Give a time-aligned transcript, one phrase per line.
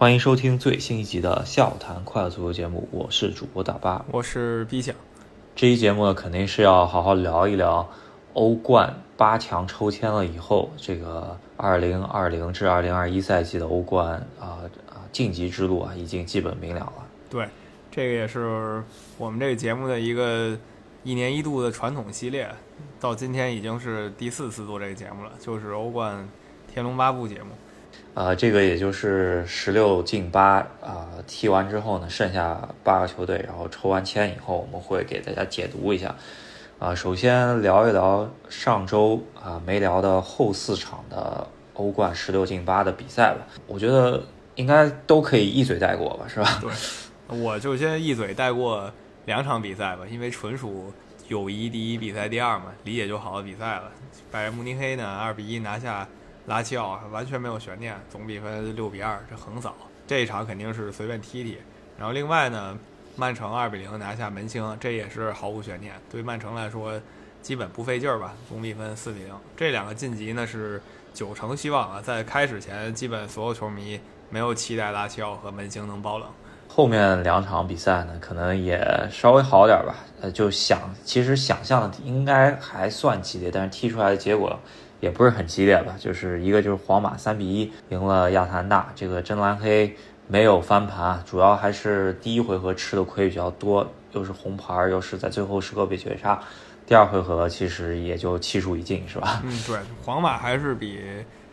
[0.00, 4.94] 欢迎收听最新一集的《笑谈快乐足球》节目，我是主播大巴，我是 B 酱。
[5.56, 7.84] 这一节目呢，肯定是要好好聊一聊
[8.34, 17.04] 欧冠八强抽签了以后，这个二零二零至二零二一赛季的欧冠啊啊晋级之路啊，已经基本明了了。
[17.28, 17.48] 对，
[17.90, 18.80] 这个也是
[19.18, 20.56] 我们这个节目的一个
[21.02, 22.48] 一年一度的传统系列，
[23.00, 26.16] 到今天已经是第四次做这个节目了，就是欧冠
[26.72, 27.48] 《天龙八部》节目。
[28.18, 36.12] 呃，这个也就是十六进八啊，踢完之后呢，剩下八个球队，然后抽完签以后，我们会给大家解读一下。
[36.80, 43.46] 啊，首先聊一聊上周啊没聊的后四场的欧冠十六进八的比赛吧。
[43.68, 44.20] 我觉得
[44.56, 46.58] 应该都可以一嘴带过吧，是吧？
[46.60, 48.90] 对，我就先一嘴带过
[49.26, 50.92] 两场比赛吧，因为纯属
[51.28, 53.84] 友谊第一，比赛第二嘛，理解就好的比赛了。
[54.32, 56.04] 拜仁慕尼黑呢，二比一拿下。
[56.48, 59.74] 拉齐奥完全没有悬念，总比分六比二，这横扫
[60.06, 61.58] 这一场肯定是随便踢踢。
[61.98, 62.76] 然后另外呢，
[63.16, 66.98] 曼城二比零拿下门兴，这也是毫无悬念，对曼城来说
[67.42, 69.34] 基本不费劲儿吧，总比分四比零。
[69.54, 70.80] 这两个晋级呢是
[71.12, 74.00] 九成希望啊，在开始前基本所有球迷
[74.30, 76.26] 没有期待拉齐奥和门兴能爆冷。
[76.66, 84.58] 后面两场比赛呢，可能也稍微好点吧，呃，就想其实想象的应该还算激烈，但是踢出来的结果。
[85.00, 89.94] 也不是很激烈吧，就是一个就是皇马三比一赢了亚特兰大，这个真蓝黑
[90.26, 96.40] 没有翻盘，主要还是第一回合吃的亏比较多，又是红牌，又是在最后时刻被绝杀。
[96.86, 99.40] 第二回合其实也就气数已尽，是吧？
[99.44, 101.00] 嗯，对，皇马还是比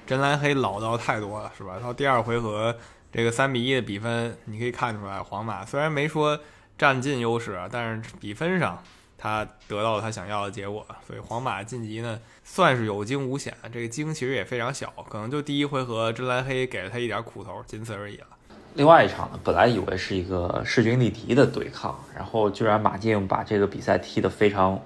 [0.08, 1.78] 真蓝黑老道太多了，是吧？
[1.82, 2.76] 到第二回合
[3.12, 6.40] 这个三比一的比分，你可以看出来，皇马虽然没说
[6.78, 8.82] 占尽优势，但是比分上。
[9.18, 13.54] 他得到了他想要的结果，所以皇马晋级呢算是有惊无险。
[13.72, 18.28] 这个惊其实也非常小，可能就第一回合真蓝黑给了他一点苦头，仅此而已了。
[18.76, 24.78] 另外一场呢，本来以为是一个势均力敌的对抗，然后居然马竞把这个比赛踢得非常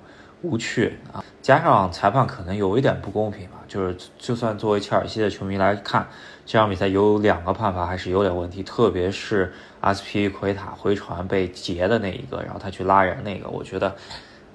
[0.44, 1.24] 无趣啊！
[1.42, 6.08] 加上裁判可能有一点不公平吧，就是就算作为切尔西的球迷来看，
[6.46, 9.52] 这场比赛有两个判罚还是有点问题，特别是
[9.82, 13.96] 阿斯皮奎塔回传被截的那一个，然后他去拉人那个，我觉得。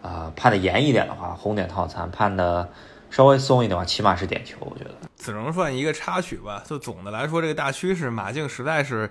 [0.04, 2.70] 啊，判的严一点的话，红点套餐；判的
[3.08, 4.58] 稍微松一点的话，起码是点球。
[4.60, 6.62] 我觉得只能算一个插曲吧。
[6.66, 9.10] 就总的来说，这个大趋势，马竞实在是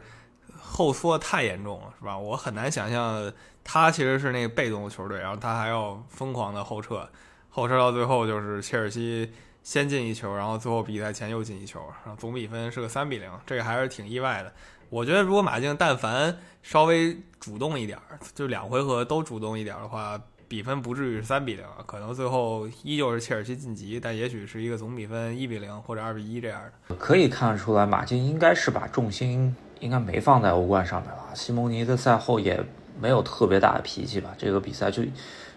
[0.62, 2.16] 后缩太严重了，是吧？
[2.16, 7.10] 我很难想象他其实是那个被动的球队，然后他还要疯狂的后撤，
[7.50, 14.54] 后撤到最后就是切尔西先进一球，然后最后比赛前又进一球，然后总比分是个三比零，这个还是挺意外的。
[14.94, 17.98] 我觉得如果马竞但凡稍微主动一点，
[18.36, 20.22] 就两回合都主动一点的话。
[20.46, 26.96] 比分不至于是三比零，可能最后依旧是切尔西晋级，但也许是一个总比分一比零或者二比一这样的。
[26.96, 31.24] 可以看得出来，马竞应该是把重心应该没放在欧冠上面了。
[31.34, 32.64] 西蒙尼的赛后也
[33.02, 34.30] 没有特别大的脾气吧？
[34.38, 35.02] 这个比赛就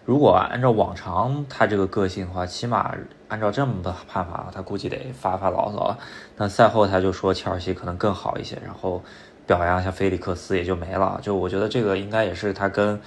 [0.07, 2.95] 如果按照往常他这个个性的话，起码
[3.29, 5.99] 按照这么的判罚，他估计得发发牢骚了。
[6.39, 9.03] 那赛后他就说切尔西可能更好一些，然后
[9.47, 11.19] 表扬一下菲利克斯也就没了。
[11.23, 13.01] 就我觉得这个应该也是他跟。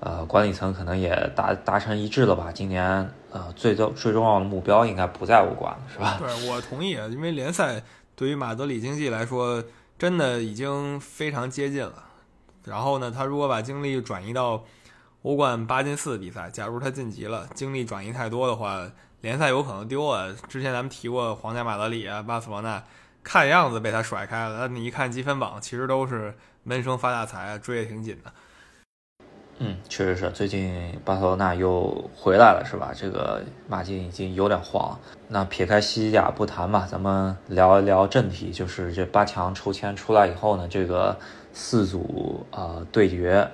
[0.00, 2.52] 呃，管理层可能也达达成一致了吧？
[2.52, 2.84] 今年
[3.30, 6.18] 呃，最重最重要的目标应该不在欧冠，是吧？
[6.18, 7.82] 对，我同意，因为联赛
[8.14, 9.64] 对于马德里竞技来说，
[9.98, 12.04] 真的已经非常接近了。
[12.64, 14.62] 然后呢，他如果把精力转移到
[15.22, 18.86] 欧冠八进四比赛，假如他晋级了，精力转移太多的话，
[19.22, 20.28] 联赛有可能丢啊。
[20.48, 22.82] 之前咱们提过皇家马德里啊、巴塞罗那，
[23.24, 24.58] 看样子被他甩开了。
[24.60, 28.30] 那你一看积分榜，其实都是闷声发大财，追也挺紧的。
[29.58, 32.92] 嗯，确实是，最近巴塞罗那又回来了，是吧？
[32.94, 34.98] 这个马竞已经有点慌。
[35.28, 41.16] 那撇开西甲不谈吧，咱们聊一聊正题，就是这八强抽签出来以后呢，这个
[41.52, 43.48] 四组呃对决，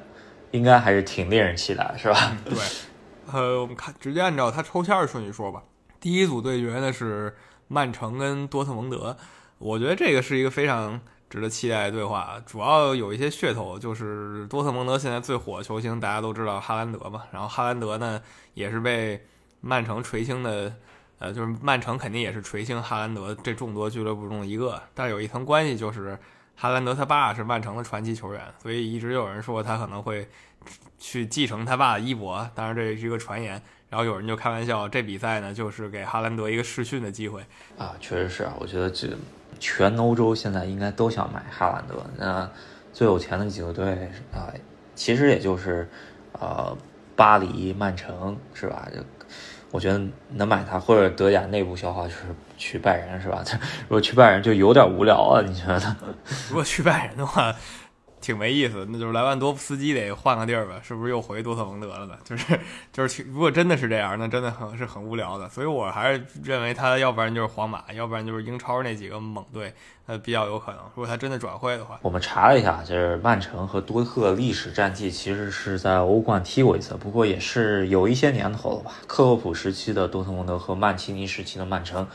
[0.52, 2.34] 应该还是挺令人期待，是吧？
[2.46, 2.58] 对，
[3.30, 5.62] 呃，我们看直接按照他抽签的顺序说吧。
[6.00, 7.36] 第一组对决呢是
[7.68, 9.14] 曼城跟多特蒙德，
[9.60, 11.00] 我觉得这个是一个非常。
[11.30, 17.22] 值得期待的对话，主要有一些噱头，就是多特蒙德现在最火的球星，大家都知道哈兰德嘛。
[17.30, 18.20] 然后哈兰德呢，
[18.54, 19.24] 也是被
[19.60, 20.74] 曼城垂青的，
[21.20, 24.82] 呃，就是曼城肯定也是垂青哈兰德这众多俱乐部中的一个。
[24.92, 26.18] 但有一层关系，就是
[26.56, 30.28] 哈兰德他爸是曼城的传奇球员，所以一直有人说他可能会
[30.98, 32.44] 去继承他爸的衣钵。
[32.56, 33.62] 当然这是一个传言。
[33.88, 37.40] 然后有人就开玩笑，这比赛呢就是给哈兰德一个试训的机会
[37.78, 39.16] 啊，确实是啊，我觉得这。
[39.60, 42.50] 全欧洲现在应该都想买哈兰德，那
[42.92, 44.50] 最有钱的几个队啊，
[44.96, 45.88] 其实也就是，
[46.32, 46.76] 呃，
[47.14, 48.88] 巴黎、曼城是吧？
[48.92, 48.98] 就
[49.70, 52.22] 我觉得能买他，或者德甲内部消化就是
[52.56, 53.44] 去拜仁是吧？
[53.86, 55.96] 如果去拜仁就有点无聊啊，你觉得？
[56.48, 57.54] 如果去拜仁的话。
[58.20, 60.74] 挺没意思，那就是莱万多夫斯基得换个地儿吧？
[60.82, 62.14] 是不是又回多特蒙德了呢？
[62.22, 62.60] 就是
[62.92, 65.48] 就是，如果真的是这样，那真的很是很无聊的。
[65.48, 69.72] 所以我还是认为他要不然就是皇马，要不然就是英超那几个猛队，
[70.06, 70.80] 呃，比较有可能。
[70.94, 78.92] 如果他真的转会的话，我们查了一下，就是曼城和多特历史战绩其实是在欧冠踢过一次，不过也是有一些年头了吧。
[79.06, 82.06] 克洛普时期的多特蒙德和曼奇尼时期的曼城，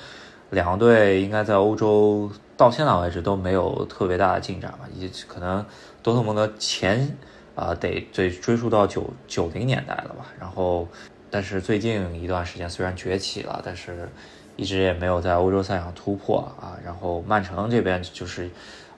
[0.51, 5.65] 两队应该在欧洲到现在为止都没有特别大的进展吧，也可能。
[6.05, 7.17] 多特蒙德前
[7.55, 10.87] 啊得得追溯到九九零年代了吧，然后
[11.31, 14.07] 但是最近一段时间虽然崛起了，但是
[14.55, 16.77] 一直也没有在欧洲赛场突破啊。
[16.85, 18.47] 然后曼城这边就是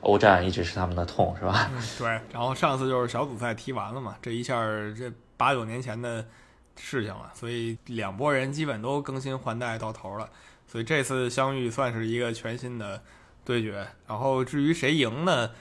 [0.01, 1.71] 欧战一直是他们的痛，是吧？
[1.98, 2.09] 对。
[2.33, 4.62] 然后上次就是小组赛踢完了嘛，这一下
[4.94, 6.25] 这八九年前的
[6.75, 10.30] 事情了，所以两拨人基本都更新换代到头了，
[10.68, 13.01] 所以这次相遇算是一个全新的
[13.45, 13.88] 对决。
[14.06, 15.51] 然后至于谁赢呢？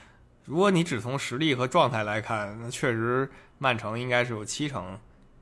[0.46, 3.28] 如果你只从实力和状态来看，那确实
[3.58, 4.96] 曼城应该是有七成，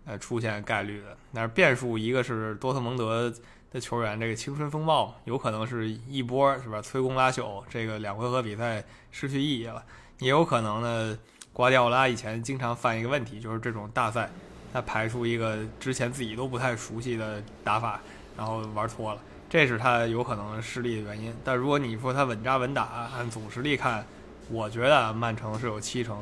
[0.07, 1.17] 呃，出现概率的。
[1.35, 3.31] 但是变数一个是多特蒙德
[3.71, 6.81] 的球员这个青春风暴，有可能是一波是吧？
[6.81, 9.85] 摧弓拉朽，这个两回合比赛失去意义了。
[10.21, 11.19] 也有可能呢，
[11.53, 14.31] 瓜迪奥拉以前经常犯一个问题，就是这种大赛
[14.73, 18.01] 他排出一个之前自己都不太熟悉的打法，
[18.39, 19.21] 然后玩脱了，
[19.51, 21.35] 这是他有可能失利的原因。
[21.45, 24.03] 但如果你说他稳扎稳打，按总实力看。
[24.51, 26.17] 我觉得曼城是有七成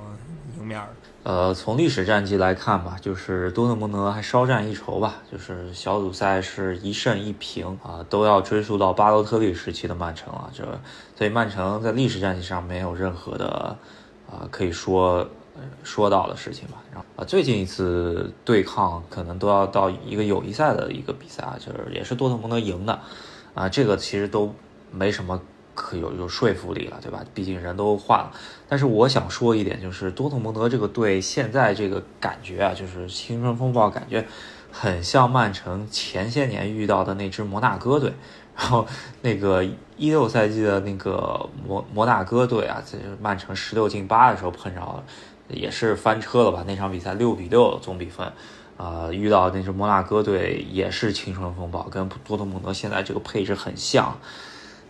[0.56, 0.88] 赢面的。
[1.24, 5.14] 呃，从历史战绩来看吧，就是多特蒙德还稍占一筹吧。
[5.30, 10.50] 就是小组赛是一胜一平啊，都要追溯到巴洛特利时期的曼城啊。
[10.52, 10.64] 这
[11.16, 13.76] 所以曼城在历史战绩上没有任何的
[14.28, 15.28] 啊可以说
[15.84, 16.78] 说到的事情吧。
[16.90, 22.98] 然后啊，最近一次对抗可能都要到一个友谊赛的一个比赛啊，就是也是多特蒙德赢的
[23.54, 23.68] 啊。
[23.68, 24.54] 这个其实都
[24.90, 25.40] 没什么。
[25.74, 27.24] 可有有说服力了，对吧？
[27.34, 28.32] 毕竟人都换了。
[28.68, 34.26] 但是我想说一点，就是多特蒙德这个队现在这个感觉啊，就是青春风暴，感觉
[34.70, 38.12] 很像曼城前些年遇到的那支摩纳哥队。
[38.54, 38.86] 然后
[39.22, 39.64] 那个
[39.96, 45.02] 一六赛季的那个摩摩纳哥队啊，在曼城十六进八的时候碰着了，
[45.48, 46.62] 也是翻车了吧？
[46.66, 48.30] 那场比赛六比六总比分，
[48.76, 54.18] 啊，遇到那支摩纳哥队也是青春风暴，跟多特蒙德现在这个配置很像。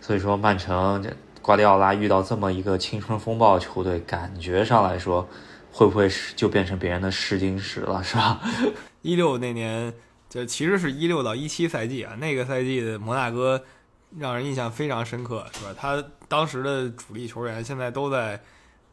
[0.03, 1.09] 所以说，曼城这
[1.41, 5.25] 瓜迪奥拉遇到这么一个青春风暴球队，感觉上来说，
[5.71, 8.41] 会不会是就变成别人的试金石了，是吧？
[9.01, 9.93] 一六那年，
[10.29, 13.63] 就其实是一六到一七赛季啊，那个赛季的摩纳哥
[14.19, 15.73] 让人印象非常深刻，是吧？
[15.79, 18.37] 他当时的主力球员现在都在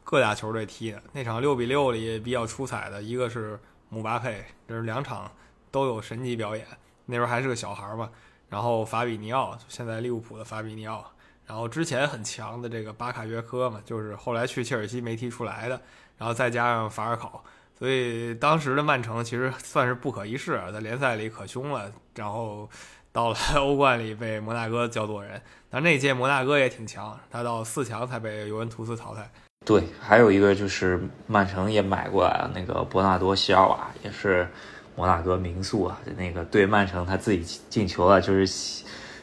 [0.05, 0.95] 各大球队踢。
[1.11, 3.59] 那场六比六里比较出彩的一个是
[3.89, 5.29] 姆巴佩，这是两场
[5.71, 6.65] 都有神级表演。
[7.05, 8.09] 那时候还是个小孩儿嘛。
[8.51, 11.09] 然后法比尼奥，现在利物浦的法比尼奥，
[11.45, 15.79] 然后之前很强的这个巴卡约科嘛，就是后来去切尔西没踢出来的，
[16.17, 17.41] 然后再加上法尔考，
[17.79, 22.69] 所以当时的曼城其实算是不可一世，在联赛里可凶了，然后
[23.13, 29.31] 到了欧冠里被摩纳哥教做人，但那届摩纳哥也挺强，他到四强才被尤文图斯淘汰。
[29.65, 34.45] 对，还有一个就是曼城也买过来那个伯纳多席尔瓦，也是。
[34.95, 38.45] 摩纳哥民宿啊，那个对曼城他自己进球了，就是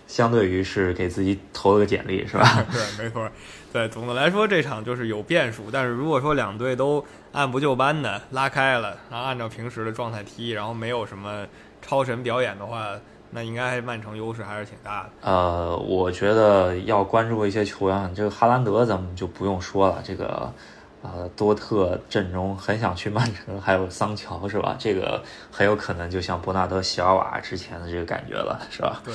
[0.07, 2.65] 相对于是给自己投了个简历，是吧？
[2.73, 3.31] 对，没错。
[3.71, 11.47] 对，总的来说这场就是有变数，但是如果说两队都按部就班的拉开了，然后按照平时的状态踢，然后没有什么
[11.83, 12.89] 超神表演的话，
[13.31, 15.11] 那应该曼城优势还是挺大的。
[15.21, 20.51] 呃，我觉得要关注一些球员，这个哈兰德咱们就不用说了，这个。
[21.03, 24.77] 啊，多特阵中很想去曼城，还有桑乔是吧？
[24.79, 29.01] 这个很有可能就像伯纳德席尔瓦之前的这个感觉了，是吧？
[29.05, 29.15] 对。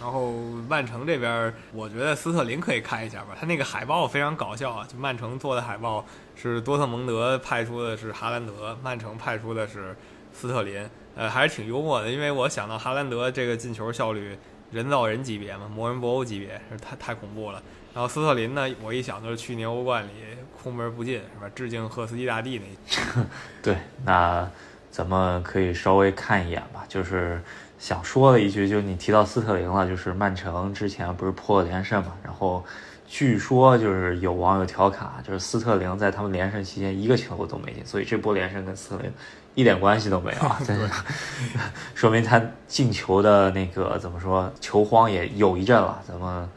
[0.00, 0.32] 然后
[0.66, 6.02] 曼城这边，我觉得斯特林可以看一下吧，他那个海报非常搞笑啊，就曼城做的海报
[6.34, 9.94] 是多特蒙德派出的是哈兰德，曼城派出的是
[10.32, 14.38] 斯特林，呃，还是挺幽默的，因为我想到哈兰德这个进球效率，
[14.72, 17.62] 人造人级别嘛，魔人布欧级别，是太太恐怖了。
[17.92, 20.10] 然后斯特林呢，我一想就是去年欧冠里
[20.62, 21.50] 空门不进是吧？
[21.54, 23.24] 致敬赫斯基大帝那。
[23.60, 24.48] 对，那
[24.92, 26.84] 咱们可以稍微看一眼吧。
[26.86, 27.42] 就是
[27.80, 32.12] 想说的一句，就是你提到斯特林了，就是曼城之前不是破了连胜嘛？
[32.22, 32.64] 然后
[33.08, 39.12] 据说就是有网友调侃，就是斯特林在他们连胜期间一个球都没进，所以这波连胜跟斯特林
[39.56, 40.60] 一点关系都没有啊！
[40.64, 40.88] 真是，
[41.96, 46.00] 说明他进球的那个怎么说，球荒也有一阵了。
[46.06, 46.48] 咱们。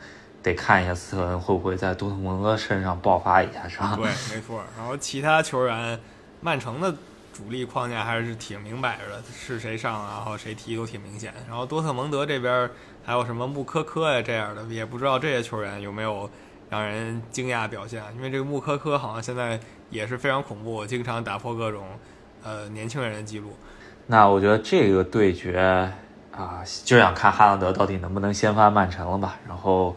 [0.43, 3.95] 得看一下斯特恩会不会在多特蒙德身上爆发一下，是吧？
[3.95, 4.61] 对，没错。
[4.77, 5.97] 然后其他球员，
[6.41, 6.93] 曼城的
[7.33, 11.33] 主力框架还是挺明摆着的，是谁上啊，然后谁踢都挺明显。
[11.47, 12.69] 然后多特蒙德这边
[13.03, 16.29] 还有什么穆科科呀这样的，也不知道这些球员有没有
[16.69, 18.03] 让人惊讶表现。
[18.15, 19.59] 因为这个穆科科好像现在
[19.89, 21.87] 也是非常恐怖，经常打破各种
[22.43, 23.55] 呃年轻人的记录。
[24.07, 25.89] 那我觉得这个对决
[26.31, 29.39] 啊，就想看哈兰德到底能不能掀翻曼城了吧。
[29.47, 29.95] 然后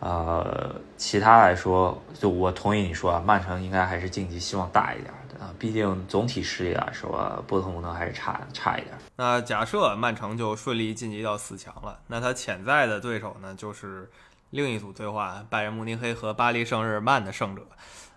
[0.00, 5.44] 呃，其他来说，就我同意你说啊，曼城应该还是晋级希望大一点的。
[5.44, 8.94] 啊，毕竟总体实力来说，波特蒙德还是差差一点。
[9.16, 14.10] 那假设曼城就顺利晋级到四强了，那他潜在的对手呢，就是
[14.50, 17.62] 另一组对话——拜仁慕尼黑和巴黎圣日耳曼的胜者。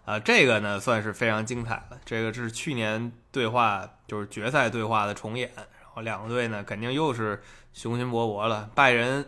[0.03, 1.97] 啊，这个呢算是非常精彩了。
[2.03, 5.49] 这个是去年对话，就是决赛对话的重演。
[5.55, 8.69] 然后两个队呢，肯定又是雄心勃勃了。
[8.75, 9.25] 拜仁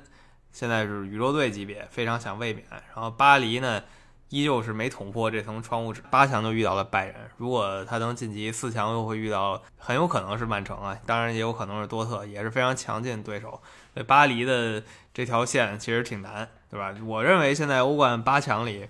[0.56, 2.66] 现在是宇宙队级别，非常想卫冕。
[2.72, 3.84] 然后巴黎呢？
[4.30, 7.16] 依旧是没捅破这层窗户纸，八强就遇到了拜仁。
[7.38, 13.52] 如果他能晋级四强，又会遇到很有可能是曼城啊，当然也有可能是多特，也是非常强劲对手。
[13.94, 14.82] 所以巴黎的
[15.14, 16.94] 这条线其实挺难，对吧？
[17.06, 18.88] 我认为现在欧冠八强里，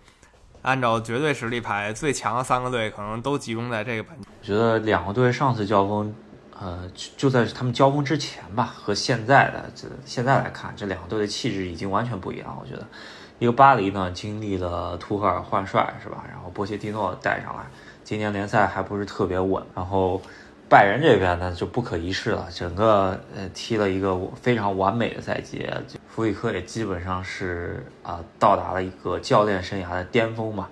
[0.61, 4.27] 按照绝对实力排，最强的三个队可能都集中在这个半区。
[4.39, 6.15] 我觉得两个队上次交锋，
[6.59, 12.57] 呃，就在他们交锋之前吧，和现在的这现在来看，这两个队的气质已经完全不一样。
[12.61, 12.85] 我觉得。
[13.37, 16.23] 一个巴黎呢，经历了图赫尔换帅是吧？
[16.31, 17.63] 然后波切蒂诺带上来，
[18.01, 19.61] 今年联赛还不是特别稳。
[19.75, 20.21] 然后
[20.69, 25.67] 拜仁这边呢就不可一世了，整个呃踢了一个非常完美的赛季，
[26.07, 30.69] 弗里克也基本上是啊到达了一个教练生涯的巅峰嘛。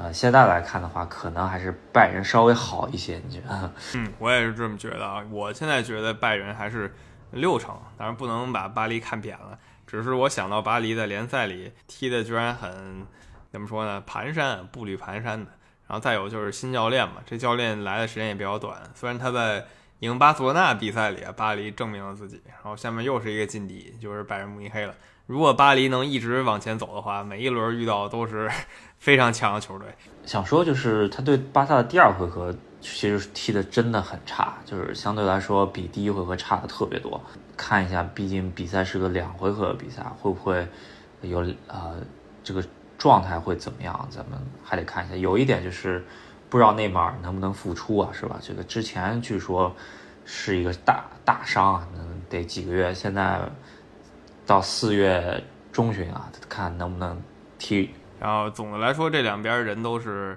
[0.00, 3.72] 呃，现在来看的话，可能还是拜仁稍微好一些，你觉得？
[3.96, 5.20] 嗯，我也是这么觉得啊。
[5.28, 6.94] 我现在觉得拜仁还是
[7.32, 9.58] 六成，当然不能把巴黎看扁了。
[9.88, 13.04] 只是我想到巴黎在联赛里踢的居然很，
[13.50, 14.00] 怎么说呢？
[14.06, 15.50] 蹒跚，步履蹒跚的。
[15.88, 18.80] 然后再有就是新教练嘛，这教练来的时间也比较短。
[18.94, 19.66] 虽然他在
[19.98, 22.40] 赢巴塞罗那比赛里，巴黎证明了自己。
[22.46, 24.94] 然后下面又是一个劲敌，就是拜仁慕尼黑了。
[25.28, 28.50] 如果巴黎能一直往前走的话，每一轮遇到都是
[28.98, 29.86] 非常强的球队。
[30.24, 32.52] 想说就是他对巴萨的第二回合。
[32.80, 37.20] 其实踢的真的很差，就是相对来说比第一回合差的特别多。
[37.56, 40.64] 看一下，毕竟比赛是个两回合的比赛，会不会
[41.22, 41.96] 有呃
[42.44, 42.64] 这个
[42.96, 44.08] 状态会怎么样？
[44.12, 45.16] 咱们还得看一下。
[45.16, 46.06] 有一点就是
[46.48, 48.38] 不知道内马尔能不能复出啊，是吧？
[48.40, 49.74] 这个之前据说
[50.24, 52.94] 是一个大大伤啊，能得几个月。
[52.94, 53.40] 现在
[54.48, 57.22] 到四月中旬啊，看能不能
[57.56, 57.94] 踢。
[58.18, 60.36] 然后总的来说，这两边人都是。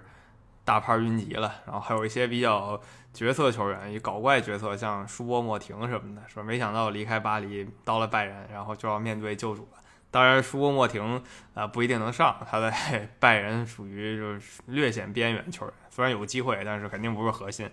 [0.64, 2.80] 大牌云集了，然后还有一些比较
[3.12, 9.80] 角色球员，一搞怪角色，像舒波莫廷什么的，说没想到离开巴黎到了拜仁，然后就要面对救主了。
[10.12, 11.22] 当然，舒波莫廷
[11.56, 17.68] 啊不一定能上，他在 拜仁属于就是略显边缘球员，虽然有机会，但是肯定不是核心。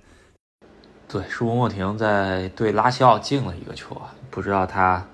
[1.07, 5.07] 对，舒波莫廷在对拉齐奥进了一个球啊，不知道他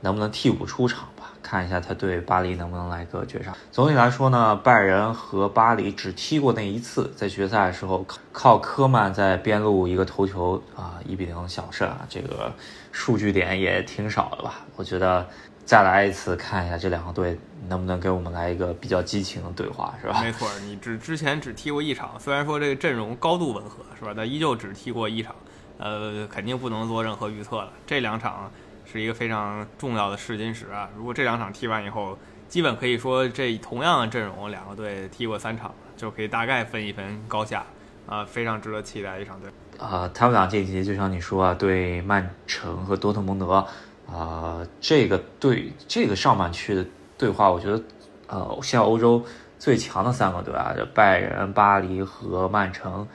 [0.00, 1.32] 能不能替补出场吧。
[1.40, 3.56] 看一下他对巴黎能不能来个绝杀。
[3.72, 12.52] 总体来说呢，拜仁和巴黎只踢过那一次，在决赛的时候靠科曼在边路一个头球啊，一比零小胜啊，这个
[12.92, 14.56] 数据点也挺少的吧？
[14.76, 15.26] 我觉得
[15.64, 20.20] 再来一次，看一下这两个队能不能给我们来一个比较激情的对话，是吧？
[20.20, 24.12] 没错，你只之前只踢过一场，虽然说这个阵容高度吻合，是吧？
[24.14, 25.34] 但依旧只踢过一场，
[25.78, 27.72] 呃，肯定不能做任何预测了。
[27.86, 28.50] 这两场。
[28.90, 30.88] 是一个非常重要的试金石啊！
[30.96, 32.16] 如果这两场踢完以后，
[32.48, 37.66] 基本可以说这同样的阵容，两个队踢过三场，就可以大概分一分高下
[38.06, 39.50] 啊，非常值得期待一场队。
[39.78, 43.66] 啊，他们俩这集就像你说啊，对曼城和多特蒙德
[44.10, 46.86] 啊，这个对这个上半区的
[47.18, 47.82] 对话，我觉得
[48.28, 49.22] 呃，现在欧洲
[49.58, 53.06] 最强的三个队啊，就拜仁、巴黎和曼城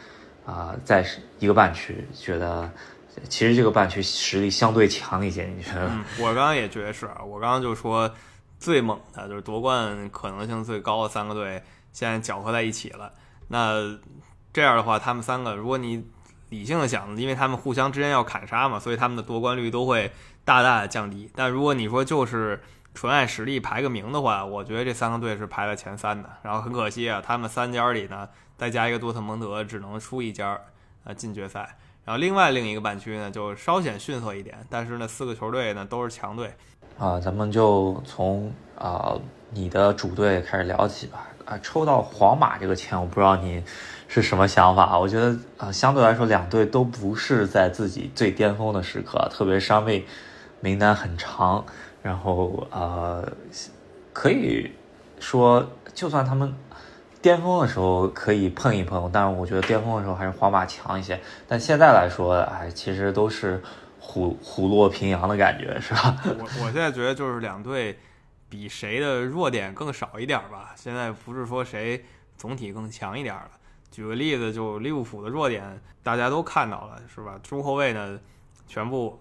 [0.46, 1.04] 啊，在
[1.40, 2.70] 一个半区，觉得。
[3.30, 5.90] 其实这个半区实力相对强一些，你觉得？
[6.20, 7.10] 我刚刚也觉得是。
[7.26, 8.14] 我刚刚就说
[8.60, 11.62] 最猛的，就是夺冠可能性最高的三个队，
[11.92, 13.12] 现在搅和在一起了。
[13.48, 13.98] 那
[14.52, 16.06] 这样的话，他们三个，如果你
[16.50, 20.12] 理性的想，因为他们互相之间要砍杀嘛，所以他们的夺冠率都会
[20.46, 21.30] 大大的降低。
[21.36, 22.62] 但如果你说就是
[22.94, 26.30] 纯按实力排个名的话，我觉得这三个队是排在前三的。
[26.44, 30.60] 然后很可惜啊，他们三家里呢，再加一个多特蒙德，只能输一家，
[31.04, 31.78] 呃，进决赛。
[32.06, 36.54] 然后另外另一个半区呢，就稍显逊色一点，但是呢，四个球队呢都是强队，
[36.98, 39.16] 啊，咱们就从啊
[39.52, 41.28] 你的主队开始聊起吧。
[41.46, 43.62] 啊，抽到皇马这个签，我不知道你
[44.08, 44.98] 是什么想法。
[44.98, 50.06] 我觉得啊，相对来说两队都不是在自己最巅峰的时刻，特别伤位
[50.62, 51.66] 名单很长，
[52.02, 53.30] 然后呃，
[54.14, 54.72] 可以
[55.20, 56.54] 说就算他们
[57.24, 61.18] 巅峰的时候可以碰一碰，但是我觉得巅峰的时候还是皇马强一些。
[61.48, 63.64] 但现在来说，哎，其实都是
[63.98, 66.18] 虎虎落平阳的感觉，是吧？
[66.26, 67.98] 我我现在觉得就是两队
[68.50, 70.74] 比谁的弱点更少一点吧。
[70.76, 72.04] 现在不是说谁
[72.36, 73.52] 总体更强一点了。
[73.90, 77.40] 举个例子，就利物浦的弱点大家都看到了，是吧？
[77.42, 78.20] 中后卫呢，
[78.68, 79.18] 全部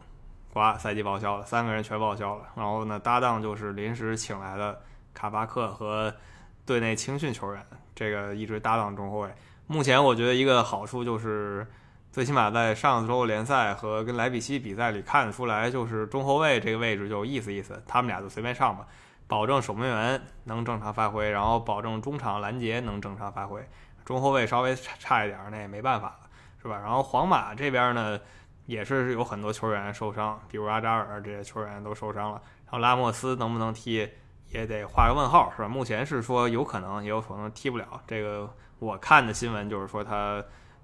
[0.52, 2.42] 刮赛季报销了，三个人全报销了。
[2.56, 4.80] 然后呢，搭档就是临时请来的
[5.14, 6.12] 卡巴克和
[6.66, 7.64] 队内青训球员，
[7.94, 9.34] 这个一直搭档中后卫。
[9.66, 11.66] 目前我觉得一个好处就是，
[12.10, 18.86] 最起码在上周联赛和跟莱比锡比赛里看得出来，就是中后卫这个位置就意思意思，他们俩就随便上吧，
[19.26, 23.66] 保证守门员能正常发挥，然后保证中场拦截能正常发挥。
[24.04, 26.28] 中后卫稍微差差一点，那也没办法了，
[26.60, 26.78] 是吧？
[26.82, 28.18] 然后皇马这边呢，
[28.66, 32.42] 也是有很多球员受伤，比如阿扎尔这些球员都受伤了。
[32.64, 34.10] 然后拉莫斯能不能踢，
[34.52, 35.68] 也得画个问号，是吧？
[35.68, 38.02] 目前是说有可能，也有可能踢不了。
[38.06, 40.42] 这个我看的新闻就是说他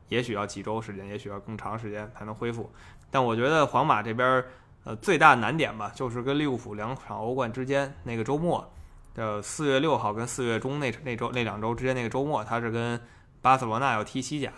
[0.09, 2.73] 也许要几周时间，也许要更长时间才能恢复。
[3.11, 4.45] 但我觉得皇马这边
[4.85, 8.73] 呃最大难点吧，就是跟利物浦两场欧冠之间那个周末。
[9.15, 13.01] 呃，四月六号跟四月中那那周那两周之间那个周末，他是跟
[13.43, 14.53] 巴塞罗那要踢西甲。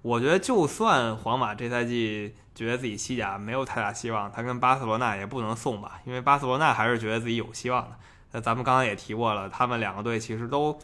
[0.00, 7.96] 我觉得就算皇马这赛季觉得自己西甲没有太大希望，他跟巴塞罗那也不能送吧，因为巴塞罗那还是觉得自己有希望的。
[8.32, 10.78] 那咱们刚刚也提过了，他们两个队其实都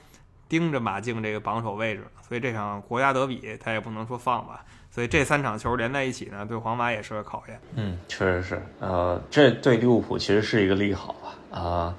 [0.49, 4.65] 盯着马竞这个榜首位置，所以这场国家德比他也不能说放吧。
[4.91, 7.61] 所以这三场球连在一起呢，对皇马也是个考验。
[7.75, 8.62] 嗯，确实是。
[8.81, 11.61] 呃，这对利物浦其实是一个利好吧？
[11.61, 11.95] 啊。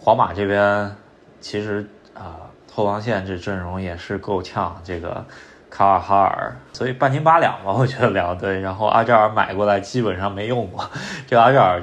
[0.00, 0.96] 皇马这边
[1.40, 5.24] 其实啊，后防线这阵容也是够呛，这个
[5.70, 8.58] 卡瓦哈尔，所以半斤八两吧，我觉得两队。
[8.58, 10.90] 然后阿扎尔买过来基本上没用过，
[11.28, 11.82] 这阿扎尔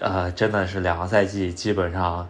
[0.00, 2.28] 呃真的是两个赛季基本上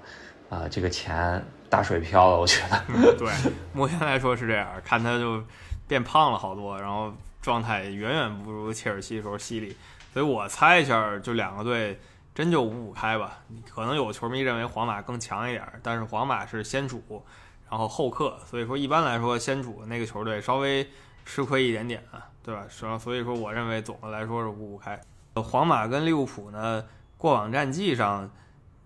[0.51, 3.17] 啊这个钱打水漂了，我觉得。
[3.17, 3.33] 对，
[3.73, 5.43] 目前来说是这样，看他就
[5.89, 9.75] 变胖了好多，然后状态远远不如切尔西时候犀利，
[10.13, 11.99] 所以我猜一下，就两个队。
[12.33, 17.03] 真就五五开吧，可能有球迷认为皇马更强一点，但是皇马是先主，
[17.69, 20.89] 然后后客，所以说一般来说先主那个球队稍微
[21.27, 22.65] 吃亏一点点啊，对吧？
[22.71, 24.99] 所所以说我认为总的来说是五五开。
[25.35, 26.85] 皇马跟利物浦呢，
[27.19, 28.31] 过往战绩上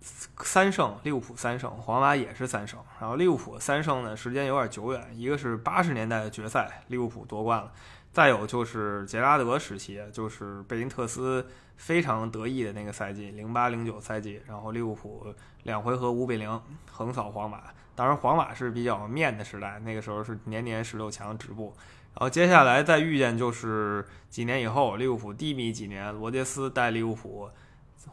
[0.05, 2.79] 三胜，利物浦三胜，皇马也是三胜。
[3.01, 7.73] 然后利物浦三胜呢，时间有点久远，一个是八十年代的决赛，利物浦夺冠了。
[8.13, 16.61] 再有就是杰拉德时期，就是贝林特斯非常得意的那个赛季，零八零九赛季，然后利物浦两回合五比零
[16.93, 17.63] 横扫皇马。
[17.97, 21.75] 当然，皇马是比较面的时代，那个时候是年年十六强止步。
[22.15, 27.49] 然后接下来再遇见就是几年以后，利物浦低迷几年，罗杰斯带利物浦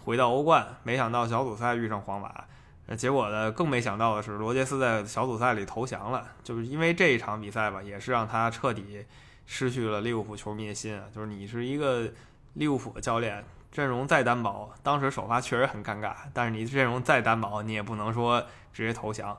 [0.04, 9.06] 回到欧冠，没想到小组赛遇上皇马，结果呢更没想到的是，罗杰斯在小组赛里投降了，就是因为这一场比赛吧，也是让他彻底。
[9.48, 11.04] 失去了利物浦球迷的心啊！
[11.14, 12.10] 就是你是一个
[12.54, 16.14] 利物浦的教练，阵容再单薄，当时首发确实很尴尬。
[16.32, 19.38] 但是你阵容再单薄，你也不能说直接投降。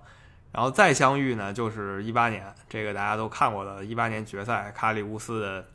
[0.51, 5.67] 然后再相遇呢，就是一八年，这个大家都看过的，一八年决赛，卡里乌斯的，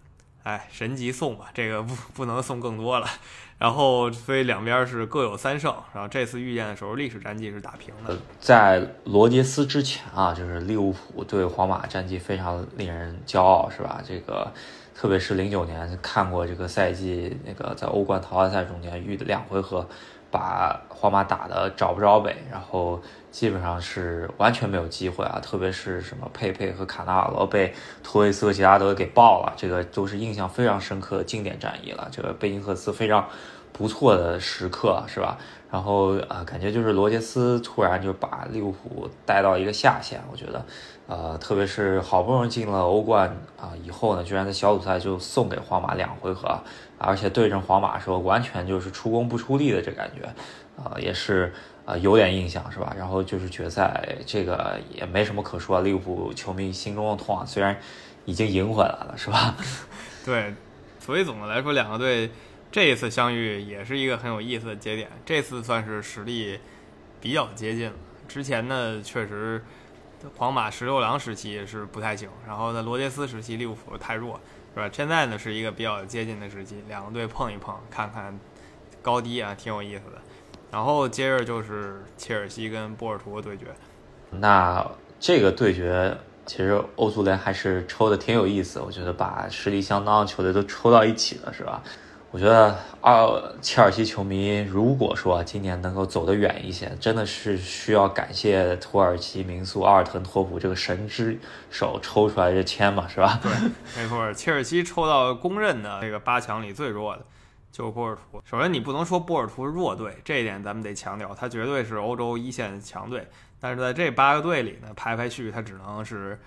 [0.47, 3.07] 哎，神级送吧，这个不不能送更多了。
[3.59, 5.75] 然后，所以两边是各有三胜。
[5.93, 8.15] 然后这次遇见的时候，历史战绩是打平的。
[8.39, 14.01] 在罗杰斯之前啊，就是利物浦对皇马战绩非常令人骄傲，是吧？
[14.07, 14.49] 这个，
[14.95, 19.85] 特别是零九年看过这个赛季，那个在欧冠淘汰赛中间遇的两回合，
[20.31, 23.01] 把皇马打的找不着北，然后
[23.37, 25.39] 基本上是完全没有机会啊。
[25.39, 27.71] 特别是什么佩佩和卡纳瓦罗被
[28.01, 32.07] 托雷斯和杰拉德给爆了，这个都是印象非常深刻的经典战役了。
[32.11, 33.27] 这个贝因赫斯非常。
[33.73, 35.37] 不错的时刻是吧？
[35.69, 40.65] 然后啊，感觉就是罗杰斯突然就把利物浦带到一个下限，我觉得，
[41.05, 46.59] 呃，特别是好不容易进了欧冠啊以后呢，居然在小组赛就送给皇马两回合，
[46.97, 50.25] 而且对阵皇马的时候完全就是出工不出力的这感觉，
[50.83, 51.53] 啊，也是
[51.87, 52.93] 啊有点印象是吧？
[52.95, 57.75] 然后就是决赛这个也没什么可说，利物浦球迷心中的痛啊，虽然
[58.25, 59.55] 已经赢回来了是吧？
[60.25, 60.53] 对，
[60.99, 62.29] 所以总的来说两个队。
[62.69, 66.59] 这一次相遇也是一个很有意思的节点，这次算是实力
[67.21, 67.95] 比较接近了。
[68.27, 69.63] 之前呢，确实
[70.35, 74.37] 皇马十六郎时期是不太行，然后呢，罗杰斯时期利物浦太弱，
[74.75, 74.89] 是吧？
[74.91, 78.37] 现在呢是一个比较接近的时期，两个队碰一碰，看看
[79.01, 80.21] 高低啊，挺有意思的。
[80.71, 83.65] 然后接着就是切尔西跟波尔图的对决。
[84.29, 84.85] 那
[85.19, 91.81] 这个对决其实欧足联还是抽的挺有意思，我觉得把实力相当的球队都抽到一起了，是吧？
[92.29, 101.39] 我觉得二，切尔西球迷如果说今年能够走得远一些，真的是需要感谢土耳其名宿阿尔滕托普这个神之
[101.71, 103.39] 手抽出来的签嘛，是吧？
[103.41, 103.51] 对，
[103.95, 107.23] 没错，切尔西抽到公认的这个八强里最弱的，
[107.71, 108.41] 就是波尔图。
[108.45, 113.27] 首先，你不能说波尔图是弱队，这一点咱们得强调，他绝对是欧洲一线强队。
[113.59, 116.39] 但是在这八个队里呢，排排序，他只能是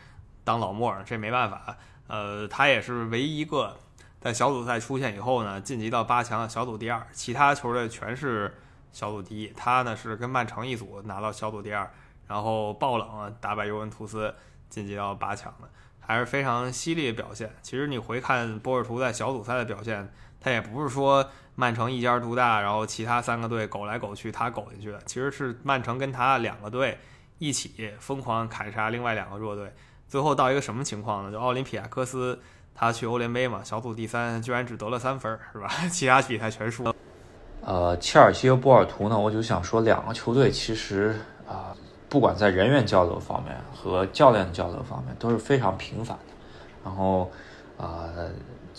[0.44, 1.76] 当老莫，这没办法。
[2.06, 3.76] 呃，他也是唯一一个。
[4.20, 8.54] 在小组赛出现以后呢，晋级到八强小组第二，其他球队全是
[8.92, 9.48] 小组第一。
[9.56, 11.90] 他呢是跟曼城一组拿到小组第二，
[12.26, 14.35] 然后爆冷打败尤文图斯
[14.68, 17.50] 晋级到八强的，还是非常犀利的表现。
[17.62, 21.24] 其实你回看波尔图在小组赛的表现，他也不是说
[21.55, 24.98] 曼城一家独大，然后其他三个队苟来苟去，他苟进去的。
[25.07, 26.98] 其实是曼城跟他两个队
[27.38, 29.72] 一起疯狂砍杀另外两个弱队，
[30.09, 31.31] 最后到一个什么情况呢？
[31.31, 32.38] 就奥林匹亚科斯。
[32.72, 35.68] 他去欧联杯嘛，小组第三，居然只得了三分，是吧？
[35.92, 36.94] 其他比赛全输。
[37.62, 41.14] 呃，切尔西和波尔图呢，我就想说，两个球队其实
[41.46, 41.76] 啊，
[42.09, 46.35] 不管在人员交流方面和教练交流方面都是非常频繁的。
[46.83, 47.31] 然后，
[47.76, 48.31] 呃，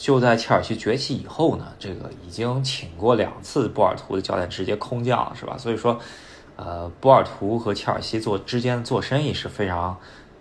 [0.01, 5.55] 就在切尔西崛起以后呢，这个已经请过两次波尔图的教练直接空降了，是吧？
[5.57, 5.99] 所以说，
[6.55, 9.97] 呃，波尔图和切尔西做之间做生意是非常。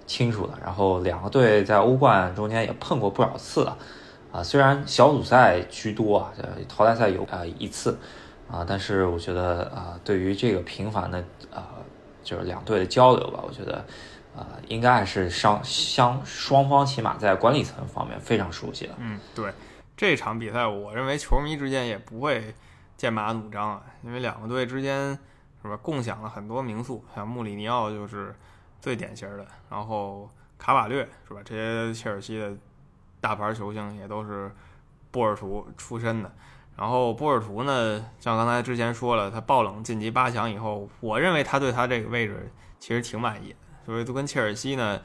[0.06, 3.78] 清楚的，然后两个队在欧冠中间也碰过不少次了，
[4.32, 6.32] 啊，虽然小组赛居多啊，
[6.68, 7.96] 淘汰赛有啊一次，
[8.50, 11.18] 啊，但是我觉得啊，对于这个频繁的
[11.54, 11.78] 啊，
[12.24, 13.84] 就是两队的交流吧，我觉得
[14.36, 18.94] 啊，应该还是双相双方起码在管理层方面非常熟悉了。
[18.98, 19.52] 嗯，对，
[19.96, 22.54] 这场比赛我认为球迷之间也不会
[22.96, 25.18] 剑拔弩张啊，因为两个队之间
[25.62, 28.34] 是吧，共享了很多名宿，像穆里尼奥就是。
[28.82, 31.42] 最典型的，然后卡瓦略是吧？
[31.44, 32.50] 这些切尔西的
[33.20, 34.50] 大牌球星也都是
[35.10, 36.32] 波尔图出身的。
[36.78, 43.56] 然后波尔图呢，像刚才之前说了，他爆冷晋级八强以后，我认为他对他这个位置其实挺满意的。
[43.90, 45.00] 所以都跟切尔西呢，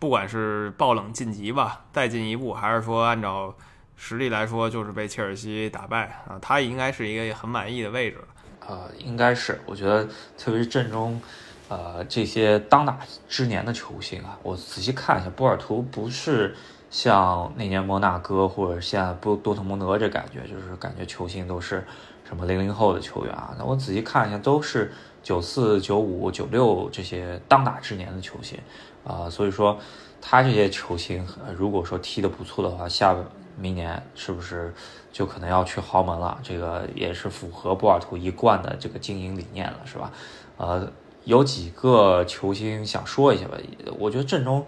[0.00, 3.54] 不管是爆冷晋级吧，再进一步，还是说按照
[3.94, 8.24] 实力来说，就是被切尔西打败啊，他应该是一个很满意的位置了。
[8.66, 10.04] 呃，应该是，我觉得
[10.36, 11.22] 特别是阵中。
[11.68, 16.52] 呃，这些当打之年的球星啊，我仔细看一下，波尔图不是
[16.90, 21.86] 像那年摩纳哥或者现在波多特蒙德这感觉，就是感觉球星都是
[22.28, 23.54] 什么零零后的球员啊。
[23.56, 24.92] 那我仔细看一下，都是
[25.24, 28.56] 九四、九五、九六这些当打之年的球星
[29.02, 29.28] 啊。
[29.28, 29.76] 所以说，
[30.20, 33.16] 他这些球星如果说踢得不错的话，下
[33.58, 34.72] 明年是不是
[35.10, 36.38] 就可能要去豪门了？
[36.44, 40.12] 这个也是符合波尔图一贯的这个经营理念了，是吧？
[40.58, 40.88] 呃。
[41.24, 43.56] 有几个球星想说一下吧，
[43.98, 44.62] 我觉得阵中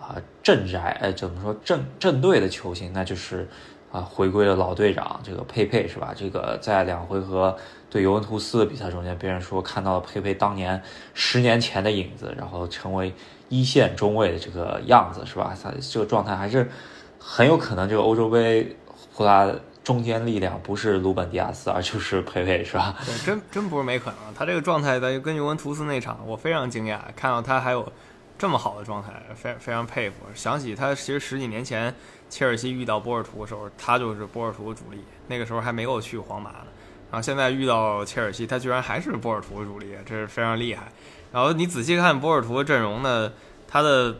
[0.00, 3.48] 啊镇宅哎怎么说镇镇队的球星，那就是
[3.90, 6.12] 啊回归了老队长这个佩佩是吧？
[6.16, 7.56] 这个在两回合
[7.88, 10.82] 对尤文图斯的比赛中间，别人说看到了佩佩当年
[11.14, 13.12] 十年前的影子，然后成为
[13.48, 15.56] 一线中卫的这个样子是吧？
[15.62, 16.70] 他这个状态还是
[17.18, 18.76] 很有可能这个欧洲杯
[19.12, 19.50] 呼啦。
[19.82, 22.94] 中坚力量不是鲁本迪亚斯，而就是佩佩，是吧？
[23.04, 24.18] 对，真真不是没可能。
[24.34, 27.90] 他这个状态在跟尤文图斯那场，我非常惊讶，看到他还有
[28.38, 30.16] 这么好的状态，非非常佩服。
[30.34, 31.92] 想起他其实十几年前
[32.30, 36.66] 切尔西遇到波尔图的时候，他就是波尔图的主力，那个时候还没有去皇马呢。
[37.10, 40.90] 然后现在遇到切尔西，他居然还是波尔图的主力，这是非常厉害。
[41.30, 43.30] 然后你仔细看波尔图的阵容呢，
[43.68, 44.16] 他的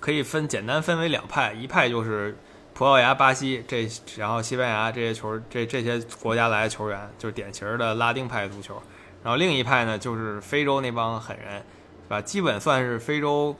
[0.00, 2.34] 可以分简单分为两派，一派就是。
[2.78, 8.74] 葡萄牙、巴西这，然后西班牙这些球，这这些国家来的球员，就是典型的拉丁派足球。
[9.22, 12.20] 然后另一派呢，就是非洲那帮狠人，是吧？
[12.20, 13.56] 基本算是非洲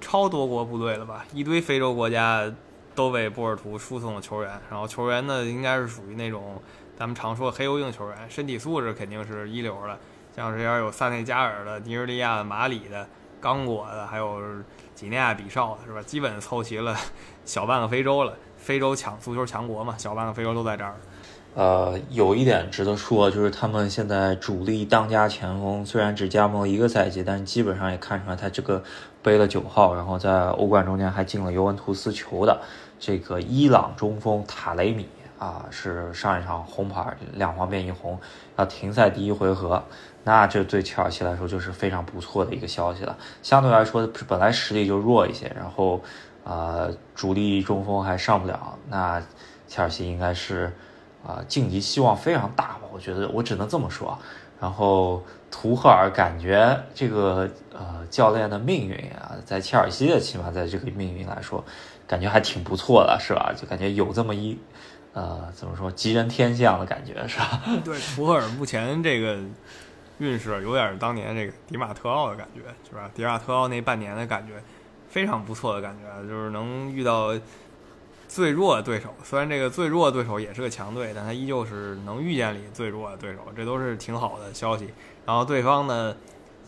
[0.00, 1.26] 超多国部队了吧？
[1.34, 2.50] 一堆非洲国家
[2.94, 4.50] 都为波尔图输送了球员。
[4.70, 6.60] 然后球员呢，应该是属于那种
[6.96, 9.98] 咱们常说的黑油硬球员，身体素质肯定是一流的。
[10.34, 13.06] 像这样有萨内加尔的、尼日利亚的、马里的、
[13.40, 14.40] 刚果的，还有
[14.94, 16.02] 几内亚比绍的，是吧？
[16.02, 16.96] 基本凑齐了
[17.44, 18.34] 小半个非洲了。
[18.56, 20.94] 非洲强足球强国嘛，小半个非洲都在这儿。
[21.54, 28.82] 呃，有一点值得说，就是他们现在主力当家前锋虽然只加盟一个赛季，但基本上也看出来他这个
[29.22, 32.62] 背了九号，然后在欧冠中间还进了尤文图斯球的
[32.98, 35.06] 这个伊朗中锋塔雷米
[35.38, 38.18] 啊，是上一场红牌两黄变一红，
[38.56, 39.82] 要停赛第一回合，
[40.24, 43.16] 那这对切尔西来说就是非常不错的一个消息了。
[43.42, 46.00] 相对来说，本来实力就弱一些，然后。
[46.44, 49.18] 啊，主力中锋还上不了，那
[49.66, 50.70] 切尔西应该是
[51.26, 52.80] 啊晋级希望非常大吧？
[52.92, 54.18] 我觉得我只能这么说。
[54.60, 61.64] 然后图赫尔感觉这个呃教练的命运啊，在切尔西的起码在这个命运来说，
[62.06, 63.52] 感觉还挺不错的，是吧？
[63.56, 64.58] 就感觉有这么一
[65.12, 67.62] 呃，怎么说吉人天相的感觉是吧？
[67.84, 69.38] 对，图赫尔目前这个
[70.18, 73.10] 运势有点当年这个迪马特奥的感觉，是吧？
[73.14, 74.54] 迪马特奥那半年的感觉
[75.08, 77.32] 非常不错的感觉，就是能遇到
[78.26, 79.14] 最弱的对手。
[79.22, 84.88] 虽然这个最弱的对手也是个强队，但他依旧是能遇见里最弱的对手，这都是挺好的消息。
[85.24, 86.16] 然后对方呢，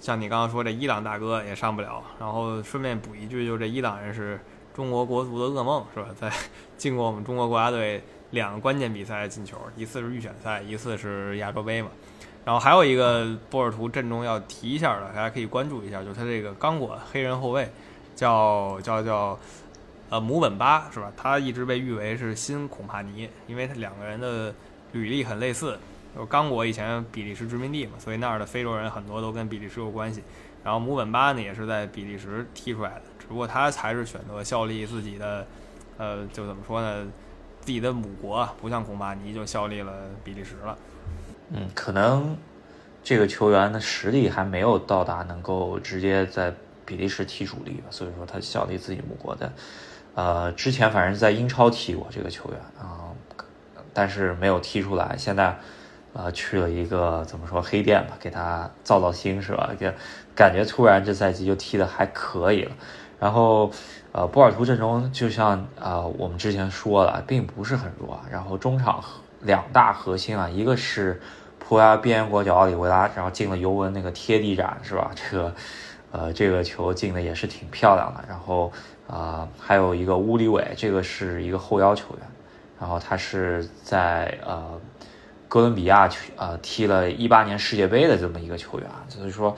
[0.00, 2.02] 像你刚刚说这伊朗大哥也上不了。
[2.20, 4.40] 然后顺便补一句，就这伊朗人是
[4.76, 6.08] 中国国足的噩梦，是吧？
[6.20, 6.30] 在
[6.76, 8.02] 进过我们中国国家队。
[8.32, 11.88] 两个关键比赛进球，一次是预选赛，一次是亚洲杯嘛。
[12.44, 17.70] 然后还有一个波尔图阵中要提一下的，大家可以关注一下，就是他这个刚果黑人后卫，
[18.16, 19.38] 叫叫叫
[20.10, 21.10] 呃姆本巴是吧？
[21.16, 24.52] 他一直被誉为是新孔帕尼，因为他两个人的
[24.90, 25.78] 履历很类似。
[26.14, 30.20] 就刚果以前比利时殖民地嘛，所以那儿的非洲人很多都跟比利时有关系。
[30.64, 35.44] 然后姆本巴呢也是在比利时踢出来的，只不过他才是选择效力自己的，
[35.98, 37.04] 呃，就怎么说呢？
[37.60, 40.78] 自己的母国不像孔巴尼就效力了比利时了，
[41.50, 42.36] 嗯，可能
[43.02, 49.52] 这个球员的实力还没有到达能够直接在比利时踢主力吧，所以说他效力自己母国的，
[50.14, 53.10] 呃，之前反正在英超踢过这个球员啊，
[53.92, 55.58] 但是没有踢出来，现在
[56.12, 59.72] 呃去了一个怎么说黑店吧，给他造造星是吧？
[59.76, 59.90] 就
[60.36, 62.72] 感觉突然这赛季就踢的还可以了，
[63.18, 63.70] 然后。
[64.12, 68.18] 呃，波尔图阵中就像啊，我们之前说了，并不是很弱。
[68.32, 69.04] 然后中场
[69.42, 71.20] 两大核心啊，一个是
[71.58, 75.10] 葡萄牙边缘国脚奥里维拉，然后进了尤文那个贴地斩是吧？
[75.14, 75.54] 这个
[76.12, 78.24] 呃，这个球进的也是挺漂亮的。
[78.26, 78.72] 然后
[79.06, 82.26] 啊，还有一个乌里韦，这个是一个后腰球员，
[82.80, 84.80] 然后他是在呃
[85.48, 89.54] 哥伦比亚去呃踢了一八年世界杯的这么一个球员，所以说。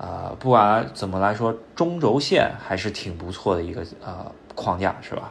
[0.00, 5.30] 啊，不管怎么来说，中轴线还是挺不错的一个呃框架，是吧？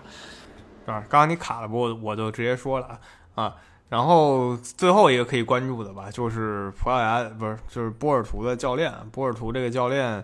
[0.86, 1.92] 啊，刚刚你卡了不？
[2.04, 3.00] 我就直接说了啊
[3.46, 3.56] 啊。
[3.90, 10.24] 然后最后一个可以关注的吧，就是葡萄牙不是就是波尔图的教练，波尔图这个教练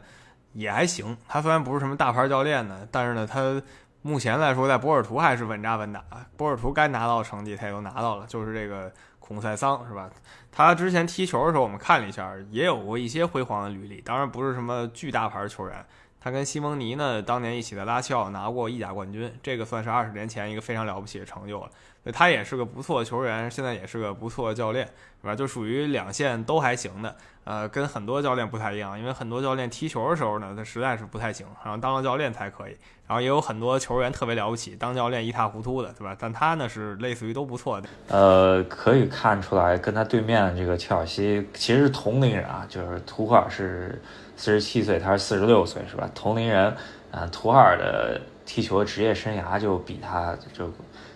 [0.54, 1.18] 也还行。
[1.28, 3.60] 他虽然不是什么大牌教练呢，但是呢，他
[4.04, 6.04] 目前来说在波尔图还是稳扎稳打。
[6.38, 8.92] 波尔图该拿到成绩他也都拿到了，就是这个
[9.28, 10.10] 孔塞桑是吧？
[10.52, 15.86] 他之前踢球的时候，我们看了一下，也有过一些辉煌的履历，当然不是什么巨大牌球员。
[16.20, 21.70] 他跟西蒙尼呢，当年一起在拉齐奥拿过意甲冠军，这个算是二十年前一个非常了不起的成就了。
[22.06, 24.86] 所以他也是个不错的球员，现在也是个不错的教练，
[25.22, 25.36] 是吧？
[25.36, 27.16] 就属于两线都还行的。
[27.46, 32.78] 呃，跟很多教练不太一样，因为很多教练踢球的时候呢，他实在是不太行，然后当了教练才可以。
[33.08, 36.16] 然后也有很多球员特别了不起，当教练一塌糊涂的，对吧？
[36.20, 37.90] 但他呢是类似于都不错的。
[38.10, 44.00] 呃，可以看出来，跟他对面这个切尔西其实是同龄人啊，就是图赫尔是
[44.36, 46.08] 四十七岁，他是四十六岁，是吧？
[46.14, 46.76] 同龄人，
[47.12, 50.72] 啊，图赫尔的踢球职业生涯就比他就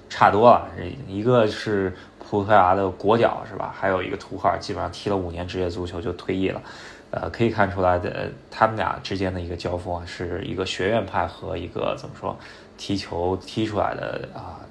[0.10, 0.68] 差多了，
[1.08, 1.96] 一个是。
[2.30, 3.74] 葡萄牙的国脚是吧？
[3.76, 6.62] 还有一个图赫尔，基本上踢了五年职业足球就退役了。
[7.10, 12.38] 呃，可以看出来的，他们俩之间的一个交锋啊，是一个学院派和一个怎么说
[12.78, 14.62] 踢球踢出来的啊，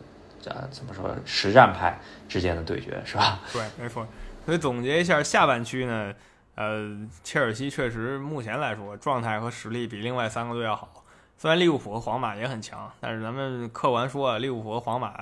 [0.45, 1.99] 呃，怎么说实战派
[2.29, 3.41] 之间的对决是吧？
[3.53, 4.07] 对，没错。
[4.47, 6.15] 所以总结一下下半区呢，
[6.55, 11.05] 呃，切尔西确实目前来说状态和实力比另外三个队要好。
[11.39, 15.15] 虽然利物浦和皇马也很强，但是咱们客观说啊，利物浦和皇马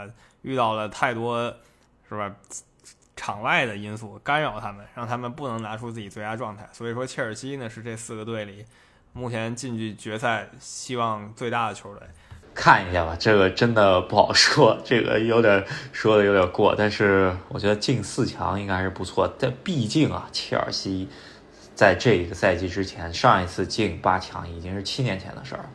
[0.43, 1.55] 遇到了太多。
[2.09, 2.33] 是吧？
[3.17, 6.69] 场外的因素干扰他们，让他们不能拿出自己最佳状态。
[6.73, 8.65] 所以说，切尔西呢是这四个队里
[9.13, 12.07] 目前进去决赛希望最大的球队。
[12.55, 16.77] 看一下吧，这个真的不好说，这个有点说的有点过。
[16.77, 19.29] 但是我觉得进四强应该还是不错。
[19.37, 21.09] 但毕竟啊，切尔西
[21.75, 25.69] 在这一个赛季之前，上一次进八强已经是七年前的事儿，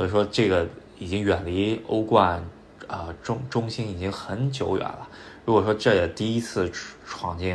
[0.00, 0.66] 所以说这个
[0.98, 2.42] 已经远离欧冠
[2.86, 5.06] 啊中中心已经很久远了。
[5.44, 6.72] 如果说这也第一次
[7.04, 7.54] 闯进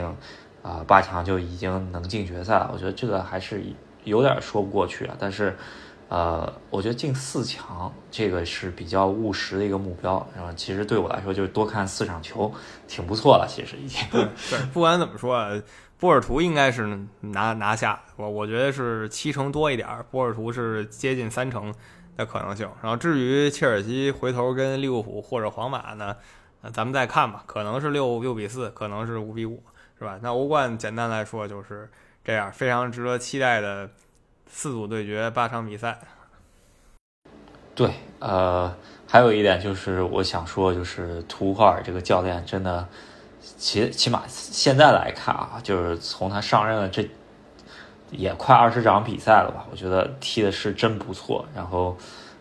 [0.61, 3.63] 啊八强就已经能进决赛了，我觉得这个还是
[4.03, 5.15] 有点说不过去啊。
[5.17, 5.57] 但是，
[6.07, 10.23] 呃，我觉得进四强这个是比较务实的一个目标。
[10.35, 12.53] 然后，其实对我来说就是多看四场球，
[12.87, 13.47] 挺不错了。
[13.49, 13.99] 其实已经
[14.51, 15.59] 对，不管怎么说，啊，
[15.97, 17.99] 波尔图应该是拿拿下。
[18.15, 21.73] 我我觉得是七成多一点，波尔图是接近三成
[22.15, 22.69] 的可能性。
[22.81, 26.15] 然后至于切尔西回头跟利物浦或者皇马呢？
[26.73, 29.61] 咱们再看吧，可能是六六比四，可能是五比五，
[29.99, 30.17] 是吧？
[30.23, 31.87] 那欧冠简单来说就是
[32.23, 33.87] 这样，非常值得期待的
[34.47, 35.99] 四组对决，八场比赛。
[37.75, 38.75] 对，呃，
[39.07, 42.87] 还有一点就是我想说，就是图赫尔这个教练真的，
[43.39, 47.07] 起起码现在来看啊，就是从他上任的这
[48.11, 51.97] 也快二十场比赛了吧，我觉得踢的是真不错，然后，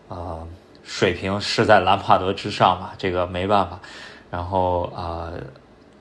[0.08, 0.46] 呃，
[0.82, 3.80] 水平是在兰帕德之上吧，这个没办法。
[4.30, 5.30] 然后啊，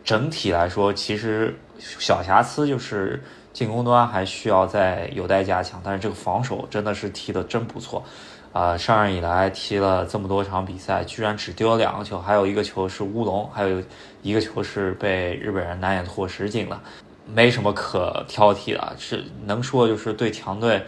[0.04, 3.23] 整体来说，其实小瑕疵就是
[3.54, 8.04] 进攻端还需要再有待加强，但是这个防守真的是踢得真不错。
[8.52, 13.82] 啊，上任以来踢了这么多场比赛，居然只丢了两个球，还有一个球是乌龙，还有
[14.21, 16.80] 一个球是被日本人南野拓实进了，
[17.26, 20.84] 没什么可挑剔的，是能说就是对强队，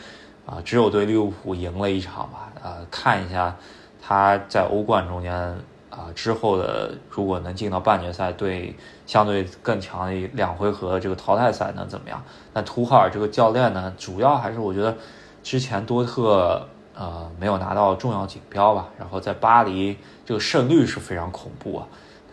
[0.46, 2.52] 啊，只有对利物浦赢了一场吧。
[2.64, 3.56] 呃，看一下
[4.02, 5.34] 他在欧冠中间
[5.90, 12.24] 啊之后的，如果能进到半决赛，对相对更强的两回合这个淘汰赛能怎么样？
[12.54, 14.96] 那图赫尔这个教练呢，主要还是我觉得
[15.44, 16.68] 之前多特。
[16.98, 18.88] 呃，没有拿到重要锦标吧？
[18.98, 21.86] 然后在巴黎这个胜率是非常恐怖啊。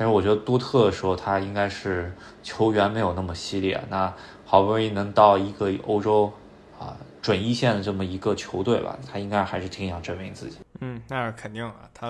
[0.03, 2.13] 但是我觉得多特的时候，他应该是
[2.43, 3.79] 球员没有那么犀利。
[3.89, 4.13] 那
[4.45, 6.33] 好不容易能到一个欧洲
[6.77, 10.59] 啊准一线的这么一个球队吧，他应该还是挺想证明自己。
[10.81, 11.89] 嗯，那是肯定啊。
[11.95, 12.09] 他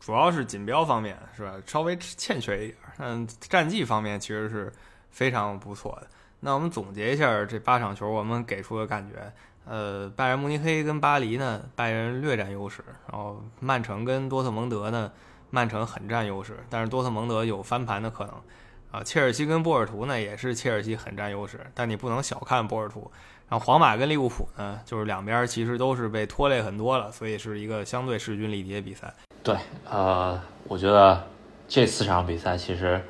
[0.00, 2.78] 主要是锦标方面是吧，稍微欠缺一点。
[2.96, 4.72] 嗯，战绩方面其实是
[5.10, 6.06] 非常不错的。
[6.40, 9.30] 那我们总结一下这八场球，我们给出的感觉。
[9.66, 12.82] 呃，拜仁慕尼黑跟巴黎呢，拜仁略占优势。
[13.12, 15.12] 然后曼城跟多特蒙德呢，
[15.50, 18.34] 曼城很占优势，但是多特蒙德有翻盘的可能。
[18.90, 23.10] 啊，切尔西跟波尔图呢，也是切尔西很占优势，但你不能小看波尔图。
[23.48, 29.12] 然后皇马跟利物浦呢，就是两边其实都是被拖累很多了，所以是一个相对势均力敌的比赛。
[29.42, 29.56] 对，
[29.88, 31.24] 呃，我觉得
[31.68, 33.00] 这四场比赛其实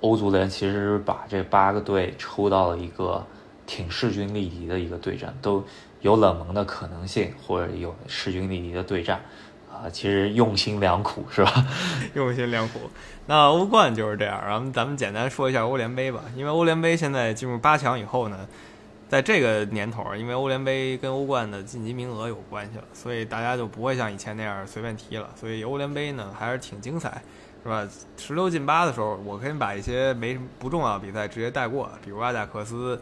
[0.00, 3.24] 欧足联其实把这八个队抽到了一个
[3.66, 5.64] 挺势均力敌的一个对战，都。
[6.02, 9.20] 有冷门的可能性，或者有势均力敌的对战，
[9.82, 11.66] 啊，其实用心良苦，是吧？
[12.14, 12.80] 用心良苦。
[13.26, 16.20] 那欧冠就是这样，然后咱们简单说一下欧联杯吧。
[16.36, 18.46] 因为欧联杯现在进入八强以后呢，
[19.08, 25.30] 在这个年头，因为欧联杯跟欧冠的晋级名额有关系了，所以大家就不会像以前那样随便踢了。
[25.34, 27.22] 所以欧联杯呢还是挺精彩，
[27.62, 27.88] 是吧？
[28.16, 33.00] 十六进八的时候，我可以把一些没不重要的比赛直接带过，比如阿贾克斯。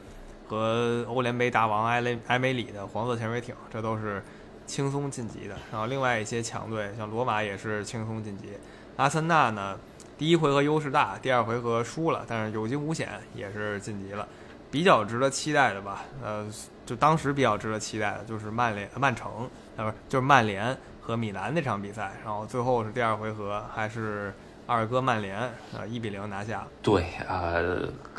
[0.51, 4.25] 和欧联杯大王埃雷埃梅里的黄色潜水艇，这都是
[4.69, 5.57] 轻松晋级的。
[5.73, 8.51] 然后另外一些强队，像罗马也是轻松晋级。
[8.97, 9.77] 阿森纳呢，
[10.17, 14.29] 第一回合优势大，第二回合输了，但是有惊无险，也是晋级了。
[14.71, 16.47] 比较值得期待的吧，呃，
[16.87, 22.13] 就当时比较值得期待的就是曼联、曼城，呃，不是，就是曼联和米兰那场比赛。
[22.25, 24.33] 然后最后是第二回合，还是。
[24.71, 26.63] 二哥曼联啊，一比零拿下。
[26.83, 27.55] 对啊，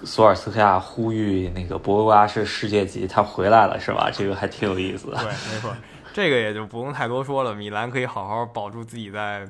[0.04, 4.10] 索尔斯克亚呼吁那个博格巴是世界级，他回来了是吧？
[4.12, 5.18] 这个还挺有意思的。
[5.18, 5.72] 对，没错，
[6.14, 7.54] 这个也就不用太多说了。
[7.54, 9.48] 米兰可以好好保住自己在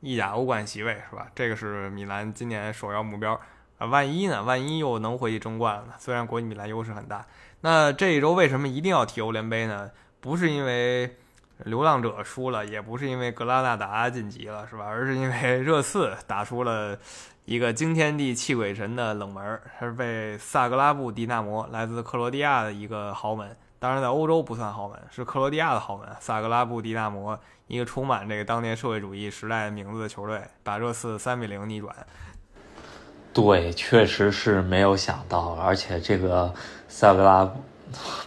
[0.00, 1.26] 意甲欧冠席位是吧？
[1.34, 3.38] 这个是米兰今年首要目标
[3.78, 3.86] 啊。
[3.86, 4.42] 万一呢？
[4.42, 5.94] 万一又能回去争冠呢？
[5.98, 7.26] 虽然国际米兰优势很大，
[7.60, 9.90] 那这一周为什么一定要踢欧联杯呢？
[10.20, 11.16] 不是因为。
[11.64, 14.84] 流浪者输了，也不是因为格拉纳达晋级了，是吧？
[14.86, 16.96] 而是因为热刺打出了
[17.46, 26.06] 一个惊天地泣鬼神的冷门，他是被萨格拉布迪纳摩来自克罗地亚的一个豪门，当然在欧洲不算豪门，是克罗地亚的豪门。
[26.20, 31.94] 萨格拉布迪纳摩一个充满这个当年社会主义时代名字的球队，把热刺三比零逆转。
[33.32, 36.52] 对，确实是没有想到，而且这个
[36.88, 37.48] 萨格拉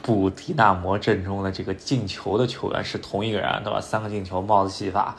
[0.01, 0.29] 布。
[0.29, 3.79] 迪纳摩阵中的这个进球的球员是同一个人，对吧？
[3.79, 5.15] 三个进球，帽子戏法，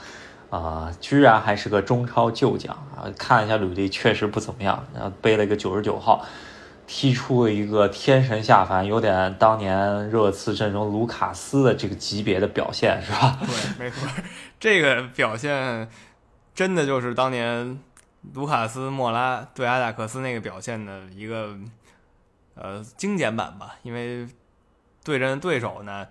[0.50, 3.06] 啊，居然还是个中超旧将啊！
[3.16, 6.24] 看了一下履历，确实不怎么样，然后背了一个九十九号，
[6.94, 13.38] 踢出了一个天神下凡，有点当年热刺阵容卢卡斯的这个级别的表现，是吧？
[13.40, 14.06] 对，没错，
[14.60, 15.88] 这个表现
[16.54, 17.80] 真的就是当年
[18.34, 21.56] 卢卡斯莫拉对阿贾克斯那个表现的一个。
[22.54, 24.28] 呃，精简版吧，因为
[25.02, 26.06] 对阵对手呢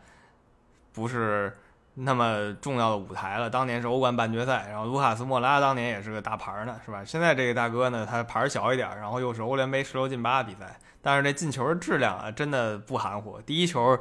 [0.91, 1.56] 不是
[1.93, 3.49] 那么重要的舞台了。
[3.49, 7.04] 当年是欧冠半决赛，然后卢卡斯莫拉当年也是个大牌呢，是吧？
[7.04, 13.41] 现在这个大哥呢，他牌小一点，然后又是欧联杯十六进八的比赛，但是这进球的质量啊，真的不含糊。
[13.41, 13.97] 第一球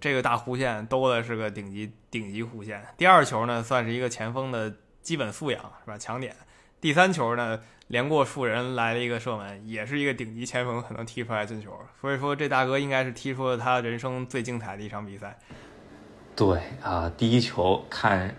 [0.00, 5.98] 这个大弧线兜的是个顶级顶级弧线，第二球呢算是一个前锋的基本素养，是吧？
[5.98, 6.34] 强点。
[6.80, 7.60] 第三球呢？
[7.88, 15.36] 连过数人来了一个射门，也是一个顶级前锋可能踢出来进球，所以说这大哥应该是踢出了他人生最精彩的一场比赛。
[16.36, 18.34] 对啊，第一球看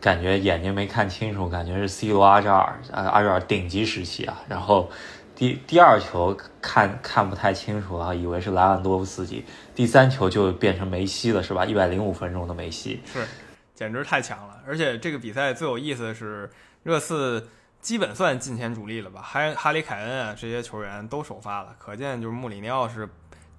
[0.00, 4.42] 感觉眼睛没看清楚，感觉是 C 罗阿扎尔，呃阿扎尔顶级时期啊。
[4.48, 4.90] 然后
[5.34, 9.44] 第第二球看看不太清楚啊，以为是莱万多夫斯基。
[9.74, 11.64] 第三球就变成梅西了，是吧？
[11.64, 13.26] 一百零五分钟的梅西，是
[13.74, 14.60] 简直太强了。
[14.66, 16.50] 而且这个比赛最有意思的是
[16.82, 17.48] 热刺。
[17.82, 19.20] 基本算近前主力了吧？
[19.20, 23.08] 哈哈里凯恩啊，这些球员都首发了，可见就是穆里尼奥是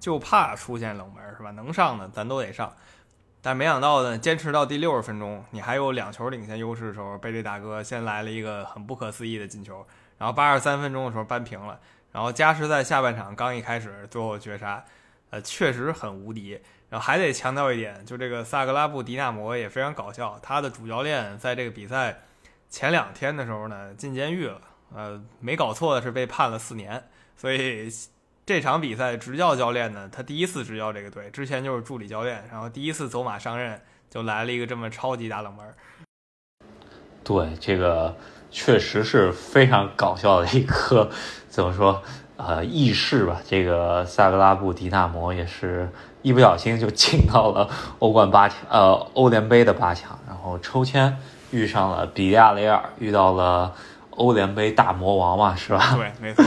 [0.00, 1.50] 就怕出现冷门，是吧？
[1.50, 2.72] 能上的咱都得上。
[3.44, 9.86] 但没想到呢，坚持到第六十分钟，你还有两球领先优势的时候，被这大哥先来了一个很不可思议的进球，
[10.16, 11.78] 然后八十三分钟的时候扳平了，
[12.10, 14.82] 然后加时赛下半场刚一开始，最后绝杀，
[15.28, 16.58] 呃，确实很无敌。
[16.88, 22.20] 然后还得强调一点，就这个萨格拉布迪纳摩也非常搞笑，他的主教练在这个比赛
[22.70, 24.60] 前两天的时候呢进监狱了，
[24.94, 27.04] 呃，没搞错的是被判了四年，
[27.36, 27.90] 所以
[28.46, 33.80] 这场比赛执教教练呢，他第一次执教这个队，之前就是助理教练，然后第一次走马上任
[34.10, 35.64] 就来了一个这么超级大冷门。
[37.22, 38.14] 对，这个
[38.50, 41.10] 确实是非常搞笑的一个
[41.48, 42.02] 怎么说
[42.36, 45.90] 呃轶事吧，这个萨格拉布迪纳摩也是。
[46.20, 47.68] 一不小心就进到了
[47.98, 51.14] 欧冠八强，呃，欧联杯的八强，然后抽签
[51.50, 53.74] 遇上了比利亚雷尔，遇到了
[54.08, 55.94] 欧联杯大魔王嘛，是吧？
[55.94, 56.42] 对，没错。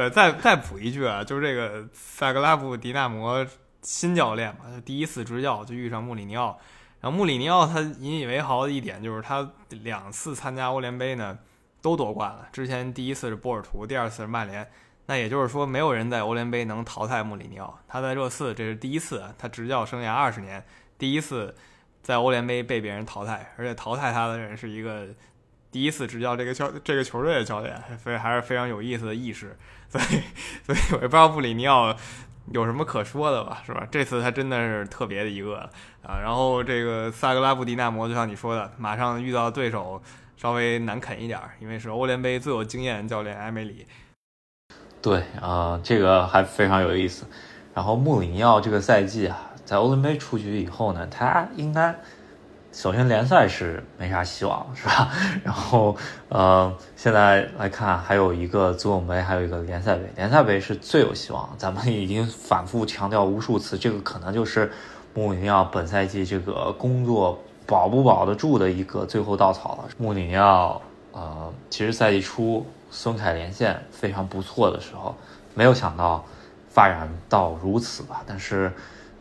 [0.00, 3.46] 对，再再补一句啊，就是这个萨格拉布迪纳摩
[3.82, 6.58] 新教练嘛，他第一次执教就遇上穆里尼奥，
[7.02, 11.38] 然后穆里尼奥他引以为豪的一点就是他两次参加欧联杯呢
[11.82, 14.66] 都夺冠了，之前第一次是波尔图，第二次是曼联。
[15.04, 17.78] 那也就是说，没有人在欧联杯能淘汰穆里尼奥。
[17.88, 20.64] 他在热刺这是第一次，他执教生涯二十年
[20.96, 21.54] 第一次
[22.00, 25.08] 在欧联杯被别人淘汰，而且淘汰他的人是一个
[25.72, 29.58] 第一次执教这个教这个球队的教练，所以还是非常有意思的意识。
[29.90, 30.22] 所以，
[30.64, 31.94] 所以我也不知道穆里尼奥
[32.52, 33.86] 有什么可说的吧，是吧？
[33.90, 35.68] 这次他真的是特别的一个
[36.02, 36.18] 啊。
[36.22, 40.00] 然后这个萨格拉布迪纳摩，就像你说的，马上遇到对手
[40.36, 43.86] 稍微难啃一点，因为是欧联杯最有经验教练埃梅里。
[45.02, 47.26] 对啊，这个还非常有意思。
[47.74, 51.98] 然后穆里尼奥这个赛季啊，在欧联杯出局以后呢，他应该
[52.72, 55.10] 首先联赛是没啥希望，是吧？
[55.44, 55.96] 然后
[56.28, 60.02] 呃，现在来看还有一个足总杯，还有一个联赛杯。
[60.16, 64.70] 联赛杯是最有希望，咱们已经反复强调无数次，这个可能就是
[65.14, 69.88] 穆里尼奥本赛季这个工作保不保得住的一个最后稻草了。
[69.98, 70.80] 穆里尼奥
[71.12, 72.66] 呃，其实赛季初。
[72.92, 75.14] 孙凯连线非常不错的时候，
[75.54, 76.24] 没有想到
[76.68, 78.20] 发展到如此吧？
[78.26, 78.72] 但是，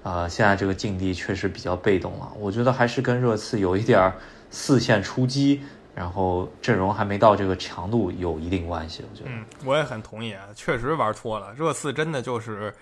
[0.04, 2.32] 呃，现在这个境地确实比较被动了。
[2.38, 4.14] 我觉得还是跟热刺有一点
[4.50, 5.62] 四线出击，
[5.93, 9.04] 然后阵容还没到这个强度有一定关系。
[9.12, 11.54] 我觉得，嗯，我也很同意啊，确实玩错了。
[11.54, 12.74] 热刺真的就是，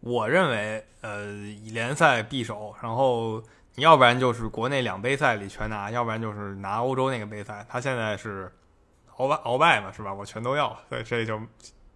[0.00, 1.26] 我认为，呃，
[1.72, 3.42] 联赛必守，然后
[3.74, 7.66] 你要不然就是国内两杯赛里全拿，要不然就是拿欧洲那个杯赛。
[7.68, 8.50] 他现在是。
[9.16, 10.12] 鳌拜鳌拜嘛，是吧？
[10.12, 11.40] 我全都要，所以这就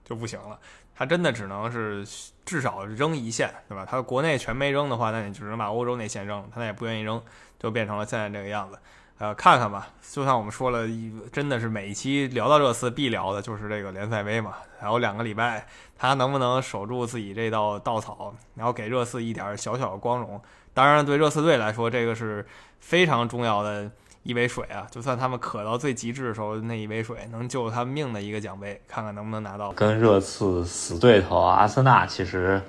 [0.05, 0.57] 就不行了。
[0.99, 2.05] 他真的只能是
[2.45, 3.87] 至少扔一线，对吧？
[3.89, 6.43] 他国内全没扔的话，那你只能把欧洲那线扔。
[6.53, 7.23] 他那也不愿意扔，
[7.57, 8.77] 就变成了现在这个样子。
[9.19, 9.91] 呃，看看吧。
[10.11, 14.55] 就像我们说了一，真的是每一期聊到热刺必聊的就是这个联赛杯嘛。
[14.81, 15.65] 还有两个礼拜，
[15.97, 20.43] 他能不能守住自己这道稻草，然后给热刺一点小小的光荣？
[20.75, 22.45] 当然，对热刺队来说，这个是
[22.81, 23.89] 非常重要的。
[24.29, 29.72] 一杯水啊，就算他们渴到最极致的时候，那一杯水能救他命的一个奖杯，看看能不能拿到。
[29.72, 32.61] 跟热刺死对头阿森纳其实，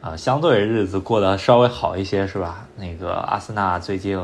[0.00, 2.64] 啊，相对日子过得稍微好一些，是吧？
[2.76, 4.16] 那个阿森纳最近，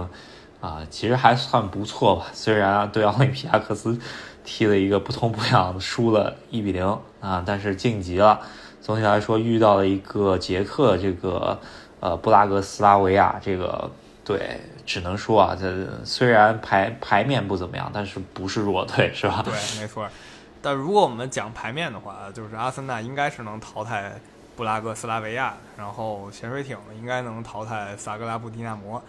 [0.61, 2.27] 啊，其实还算不错吧。
[2.33, 3.99] 虽然对奥林匹亚克斯
[4.45, 6.87] 踢了一个不痛不痒的输了一比零
[7.21, 8.41] 啊，但是晋级了。
[8.81, 11.59] 总体来说，遇到了一个捷克这个，
[11.99, 13.91] 呃，布拉格斯拉维亚这个
[14.25, 14.61] 队。
[14.87, 19.43] 只能说啊，这虽然牌牌面不怎么样，但是不是弱队，是吧？
[19.45, 20.09] 对，没错。
[20.61, 24.13] 但如果我们讲牌面的话，就是阿森纳应该是能淘汰
[24.57, 29.03] 布拉格斯拉维亚，然后潜水艇应该能淘汰萨格拉布迪纳摩。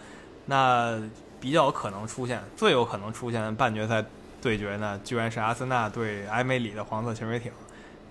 [0.46, 0.98] 那
[1.40, 4.04] 比较可能出现、最有可能出现半决赛
[4.42, 7.52] 对决呢，居然是阿森纳对埃梅里的黄色潜水艇。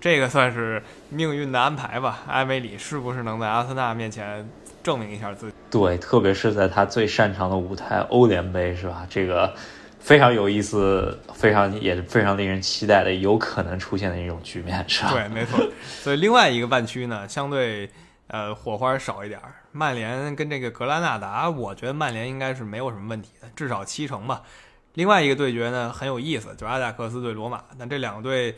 [0.00, 2.20] 这个算是命运的安排吧？
[2.28, 4.46] 埃梅里是不是能在阿森纳面前？
[4.84, 9.06] 证明一下自己，对，特别是在他最擅长的舞台欧联杯，是吧？
[9.08, 9.52] 这个
[9.98, 15.12] 非常有意思，非常也是非常令人期待的，有可能出现的一种局面，是吧？
[15.12, 15.58] 对，没错。
[15.82, 17.88] 所以另外一个半区呢，相对
[18.26, 19.40] 呃火花少一点。
[19.72, 24.42] 曼联跟这个格拉纳达，我觉得曼联应该是没有什么问题的，至少七成吧。
[24.92, 27.64] 另外一个对决呢很有意思，就是阿贾克斯对罗马。
[27.78, 28.54] 但这两个队。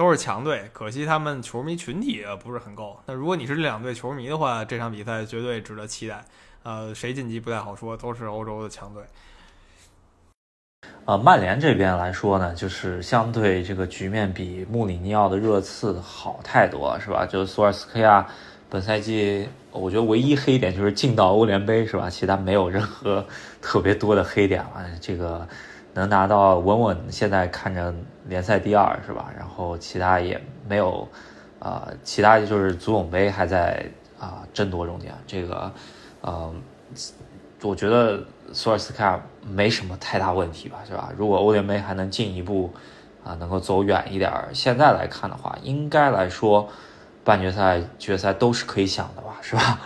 [0.00, 2.98] 都是强队，可惜他们球迷群体不是很够。
[3.04, 6.24] 那如果你是这两队球迷的话，这场比赛绝对值得期待。
[6.62, 9.02] 呃，谁晋级不太好说，都是欧洲的强队。
[11.04, 17.26] 呃，曼联这边来说呢，就是相对这个局面比穆里尼奥的热刺好太多，是吧？
[17.26, 18.26] 就是索尔斯克亚
[18.70, 22.08] 本赛季，我觉得唯一黑点就是进到欧联杯，是吧？
[22.08, 23.22] 其他没有任何
[23.60, 24.82] 特别多的黑点了。
[24.98, 25.46] 这个。
[25.92, 27.92] 能拿到稳稳，现在看着
[28.30, 29.28] 联赛第二是吧？
[29.36, 31.06] 然后其他也没有，
[31.58, 33.84] 啊，其他就是足总杯还在
[34.20, 35.12] 啊争夺中间。
[35.26, 35.70] 这个，
[36.20, 36.54] 呃，
[37.62, 38.22] 我觉得
[38.52, 41.10] 索尔斯克亚没什么太大问题吧，是吧？
[41.16, 42.72] 如果欧联杯还能进一步，
[43.24, 44.32] 啊能够走远一点。
[44.54, 46.68] 现在来看的话，应该来说，
[47.24, 49.80] 半决赛、决赛都是可以想的吧，是吧？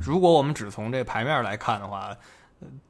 [0.00, 2.14] 如果我们只从这牌面来看的话，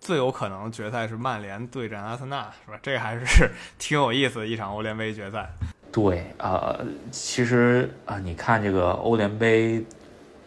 [0.01, 2.79] 最有可能决赛是曼联对阵阿森纳，是吧？
[2.83, 5.49] 这还是 挺有意思的一场欧联杯决赛。
[5.91, 9.85] 对，呃，其实啊，你看这个欧联杯，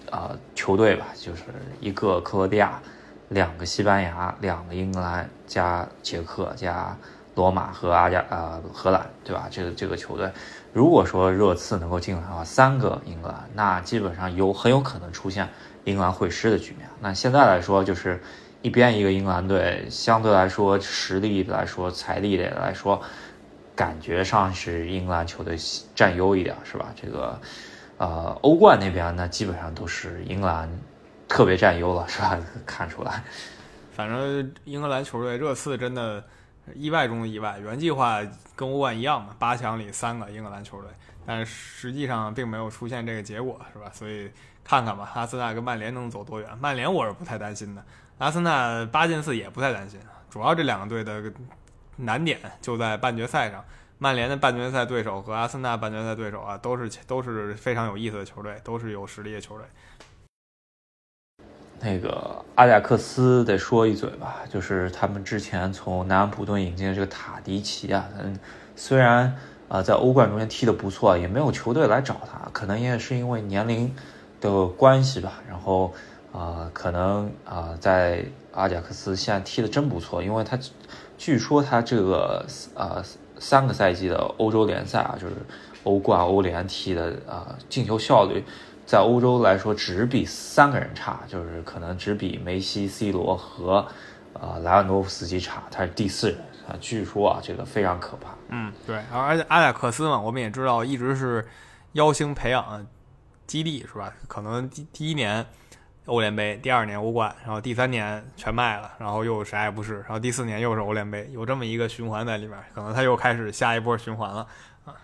[0.09, 1.43] 啊，球队吧，就是
[1.79, 2.81] 一个克罗地亚，
[3.29, 6.95] 两个西班牙，两个英格兰，加捷克，加
[7.35, 9.47] 罗马和阿加呃荷兰，对吧？
[9.49, 10.31] 这个这个球队，
[10.73, 15.49] 如果说热刺能够进来的话，三个英格兰，那基本上有很有可能出现
[15.85, 16.87] 英格兰会师的局面。
[16.99, 18.21] 那现在来说，就是
[18.61, 23.01] 一边一个英格兰队，相对来说实力来说，财力的来说。
[23.73, 25.57] 感觉上是英格兰球队
[25.95, 26.93] 占优一点，是吧？
[26.95, 27.39] 这个，
[27.97, 30.69] 呃，欧冠那边呢，基本上都是英格兰
[31.27, 32.37] 特别占优了，是吧？
[32.63, 33.23] 看出来。
[33.95, 36.23] 反正英格兰球队热刺真的
[36.75, 38.21] 意外中的意外，原计划
[38.55, 40.89] 跟欧冠一样嘛，八强里三个英格兰球队，
[41.25, 43.89] 但实际上并没有出现这个结果，是吧？
[43.91, 44.29] 所以
[44.63, 46.49] 看看吧，阿森纳跟曼联能走多远？
[46.59, 47.83] 曼联我是不太担心的，
[48.21, 49.99] 阿森纳八进四也不太担心，
[50.29, 51.33] 主要这两个队的。
[51.97, 53.63] 难点就在半决赛上，
[53.97, 59.65] 曼联的半决赛对手和阿森纳半决赛对手啊，都是都是非常有意思的球队，都是有实力的球队。
[61.79, 68.39] 那个阿贾克斯得说一嘴吧，就是他们之前从南安普顿引进的这个塔迪奇啊，嗯，
[68.75, 69.35] 虽然
[69.67, 73.93] 啊在欧冠中间踢得不错，也没有球队来找他，可能也是因为年龄
[74.39, 75.41] 的关系吧。
[75.47, 75.93] 然后
[76.33, 80.57] 啊，可能啊在阿贾克斯现在踢的真不错，因为他。
[81.23, 82.99] 据说他这个呃
[83.37, 85.35] 三个赛季的欧洲联赛啊，就是
[85.83, 88.43] 欧冠、欧联踢的啊，进球效率
[88.87, 93.85] 在欧洲来说只比三个人差，就是可能只比梅西、C 罗和
[94.33, 96.73] 呃莱万多夫斯基差，他是第四人啊。
[96.81, 98.33] 据说啊，这个非常可怕。
[98.49, 101.47] 嗯，对，而且阿贾克斯嘛，我们也知道一直是
[101.91, 102.83] 妖星培养
[103.45, 104.11] 基地是吧？
[104.27, 105.45] 可能第第一年。
[106.07, 114.47] 欧联杯第二年欧冠，然后第三年全卖了，然后又啥也不是，然后第四年又是欧联杯，有这么一个循环在里面，可能他又开始下一波循环了
[114.83, 114.95] 啊。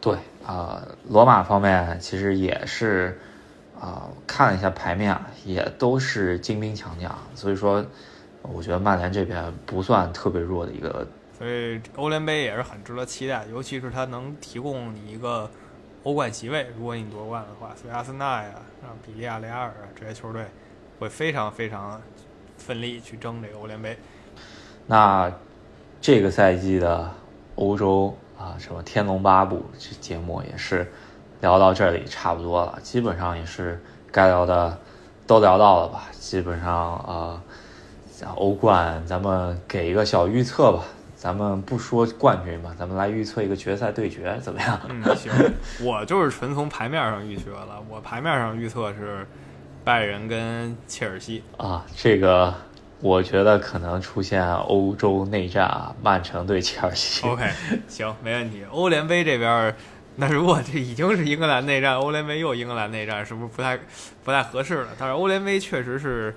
[0.00, 3.20] 对啊，罗马方面其实也是
[3.78, 7.84] 啊，看了一下牌面，也都是精兵强将，所以说
[8.42, 11.04] 我觉得曼联这边不算特别弱的一个。
[11.36, 15.50] 所以欧联杯也是很值得期待，尤其是他能提供你一个。
[16.02, 20.46] 欧冠席位，如果你夺冠的话，所以阿森纳呀、让比利亚雷亚尔啊这些球队
[20.98, 22.00] 会非常非常
[22.56, 23.98] 奋力去争这个欧联杯。
[24.86, 25.30] 那
[26.00, 27.10] 这个赛季的
[27.56, 30.90] 欧洲啊，什么《天龙八部》这节目也是
[31.42, 33.78] 聊到这里差不多了，基本上也是
[34.10, 34.78] 该聊的
[35.26, 36.04] 都聊到了吧？
[36.12, 37.42] 基本上啊，
[38.10, 40.82] 像欧冠咱们给一个小预测吧。
[41.20, 44.80] 咱们不说冠军吧，咱们来预测一个决赛对决，怎么样？
[44.88, 45.30] 嗯，行，
[45.84, 47.78] 我就是纯从牌面上预测了。
[47.90, 49.26] 我牌面上预测是
[49.84, 51.84] 拜仁跟切尔西啊。
[51.94, 52.54] 这个
[53.00, 57.26] 我觉得可能出现欧洲内战啊，曼城对切尔西。
[57.26, 57.50] OK，
[57.86, 58.64] 行，没问题。
[58.70, 59.76] 欧联杯这边，
[60.16, 63.78] 那如果这已经是英格兰内战，欧联杯又英格兰内战，是不是不太
[64.24, 64.88] 不太合适了？
[64.98, 66.34] 但是欧联杯确实是。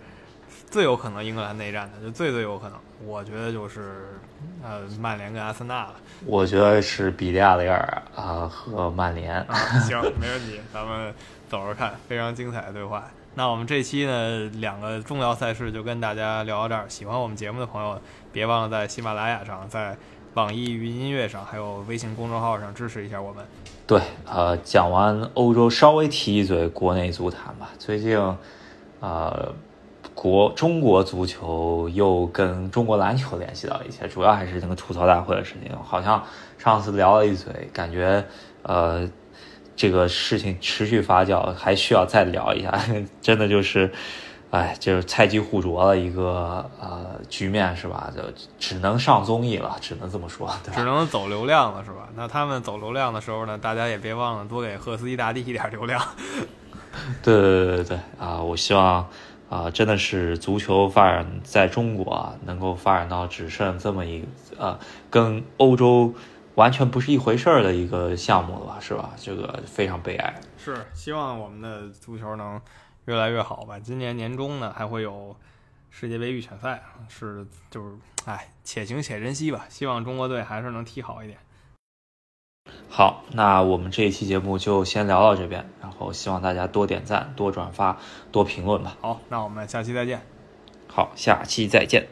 [0.70, 4.20] 最有可能英格兰内战的，就最最有可能，我觉得就是
[4.64, 5.94] 呃曼联跟阿森纳了。
[6.26, 9.46] 我觉得是比利亚雷尔啊和曼联。
[9.86, 11.14] 行，没问题，咱们
[11.50, 13.04] 走着看，非常精彩的对话。
[13.36, 16.86] 那我们这期呢两个重要赛事就跟大家聊到这儿。
[16.88, 18.00] 喜欢我们节目的朋友，
[18.32, 19.98] 别忘了在喜马拉雅上、在
[20.36, 23.44] 网易云音乐上，还有微信公众号上支持一下我们。
[23.86, 27.70] 对，呃，讲完欧洲，稍微提一嘴国内足坛吧。
[27.78, 28.18] 最近，
[29.00, 29.54] 呃。
[30.16, 35.76] 国中国足球又跟中国篮球联系到一起，主要还是那个吐槽大会的事情。
[35.84, 36.24] 好像
[36.58, 38.24] 上次聊了一嘴，感觉
[38.62, 39.10] 呃
[39.76, 42.72] 这个事情持续发酵，还需要再聊一下。
[43.22, 43.92] 真的就是，
[44.52, 48.14] 哎，就是菜鸡互啄了一个呃局面是吧？
[48.16, 48.22] 就
[48.60, 52.08] 只能上综艺了，只能这么说，只能走流量了是吧？
[52.16, 56.00] 那他们走流量的时候呢，大家也别忘了多给赫斯基大帝一点流量。
[57.24, 58.40] 对对对对对啊！
[58.40, 59.06] 我希望。
[59.54, 64.26] 啊，真的是足球发展在中国啊，能够发展到只剩这么一
[64.58, 64.80] 呃，
[65.12, 66.12] 跟欧洲
[66.56, 69.12] 完全不是一回事儿的一个项目了吧，是吧？
[69.16, 70.34] 这个非常悲哀。
[70.58, 72.60] 是，希望我们的足球能
[73.06, 73.78] 越来越好吧。
[73.78, 75.36] 今年年中呢，还会有
[75.92, 77.96] 世界杯预选赛，是就是，
[78.26, 79.68] 哎，且行且珍惜吧。
[79.70, 81.38] 希望中国队还是能踢好一点。
[82.90, 87.98] 好，那我们这一期节目就先聊到这边，然后希望大家多点赞、多转发、
[88.32, 88.96] 多评论吧。
[89.02, 90.22] 好，那我们下期再见。
[90.88, 92.08] 好，下期再见。